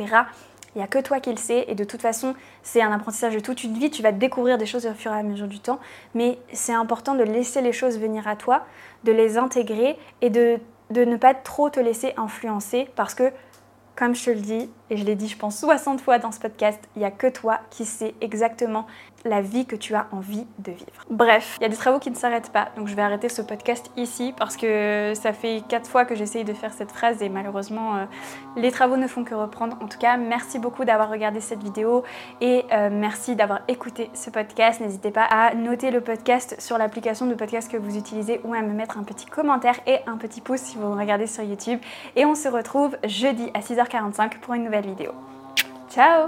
Il 0.74 0.78
n'y 0.78 0.84
a 0.84 0.88
que 0.88 0.98
toi 0.98 1.20
qui 1.20 1.30
le 1.30 1.36
sais 1.36 1.66
et 1.68 1.74
de 1.76 1.84
toute 1.84 2.02
façon, 2.02 2.34
c'est 2.62 2.82
un 2.82 2.90
apprentissage 2.90 3.34
de 3.34 3.40
toute 3.40 3.62
une 3.62 3.74
vie. 3.74 3.90
Tu 3.90 4.02
vas 4.02 4.10
découvrir 4.10 4.58
des 4.58 4.66
choses 4.66 4.86
au 4.86 4.92
fur 4.92 5.12
et 5.12 5.18
à 5.18 5.22
mesure 5.22 5.46
du 5.46 5.60
temps, 5.60 5.78
mais 6.14 6.38
c'est 6.52 6.72
important 6.72 7.14
de 7.14 7.22
laisser 7.22 7.60
les 7.60 7.72
choses 7.72 7.98
venir 7.98 8.26
à 8.26 8.34
toi, 8.34 8.64
de 9.04 9.12
les 9.12 9.38
intégrer 9.38 9.96
et 10.20 10.30
de, 10.30 10.58
de 10.90 11.04
ne 11.04 11.16
pas 11.16 11.32
trop 11.32 11.70
te 11.70 11.78
laisser 11.78 12.12
influencer 12.16 12.88
parce 12.96 13.14
que, 13.14 13.30
comme 13.94 14.16
je 14.16 14.24
te 14.24 14.30
le 14.30 14.40
dis, 14.40 14.68
Et 14.90 14.96
je 14.96 15.04
l'ai 15.04 15.14
dit, 15.14 15.28
je 15.28 15.36
pense, 15.36 15.58
60 15.58 16.00
fois 16.00 16.18
dans 16.18 16.32
ce 16.32 16.40
podcast, 16.40 16.80
il 16.96 17.00
n'y 17.00 17.04
a 17.04 17.10
que 17.10 17.26
toi 17.26 17.60
qui 17.70 17.84
sais 17.84 18.14
exactement 18.20 18.86
la 19.24 19.40
vie 19.40 19.64
que 19.64 19.76
tu 19.76 19.94
as 19.94 20.06
envie 20.12 20.46
de 20.58 20.72
vivre. 20.72 21.04
Bref, 21.10 21.56
il 21.58 21.62
y 21.62 21.66
a 21.66 21.68
des 21.70 21.76
travaux 21.76 21.98
qui 21.98 22.10
ne 22.10 22.14
s'arrêtent 22.14 22.50
pas, 22.50 22.68
donc 22.76 22.88
je 22.88 22.94
vais 22.94 23.02
arrêter 23.02 23.28
ce 23.28 23.40
podcast 23.40 23.90
ici 23.96 24.34
parce 24.36 24.56
que 24.56 25.12
ça 25.14 25.32
fait 25.32 25.62
4 25.66 25.88
fois 25.88 26.04
que 26.04 26.14
j'essaye 26.14 26.44
de 26.44 26.52
faire 26.52 26.72
cette 26.74 26.92
phrase 26.92 27.22
et 27.22 27.30
malheureusement 27.30 27.96
euh, 27.96 28.04
les 28.56 28.70
travaux 28.70 28.96
ne 28.96 29.06
font 29.06 29.24
que 29.24 29.34
reprendre. 29.34 29.78
En 29.80 29.88
tout 29.88 29.98
cas, 29.98 30.18
merci 30.18 30.58
beaucoup 30.58 30.84
d'avoir 30.84 31.10
regardé 31.10 31.40
cette 31.40 31.62
vidéo 31.62 32.04
et 32.42 32.64
euh, 32.72 32.90
merci 32.92 33.34
d'avoir 33.34 33.60
écouté 33.68 34.10
ce 34.12 34.28
podcast. 34.28 34.80
N'hésitez 34.80 35.10
pas 35.10 35.24
à 35.24 35.54
noter 35.54 35.90
le 35.90 36.02
podcast 36.02 36.56
sur 36.58 36.76
l'application 36.76 37.26
de 37.26 37.34
podcast 37.34 37.70
que 37.70 37.78
vous 37.78 37.96
utilisez 37.96 38.42
ou 38.44 38.52
à 38.52 38.60
me 38.60 38.74
mettre 38.74 38.98
un 38.98 39.04
petit 39.04 39.26
commentaire 39.26 39.80
et 39.86 40.00
un 40.06 40.18
petit 40.18 40.42
pouce 40.42 40.60
si 40.60 40.76
vous 40.76 40.88
me 40.88 41.00
regardez 41.00 41.26
sur 41.26 41.44
YouTube. 41.44 41.80
Et 42.16 42.26
on 42.26 42.34
se 42.34 42.48
retrouve 42.48 42.96
jeudi 43.04 43.50
à 43.54 43.60
6h45 43.60 44.40
pour 44.40 44.52
une 44.52 44.64
nouvelle 44.64 44.73
vidéo. 44.82 45.14
Ciao 45.88 46.22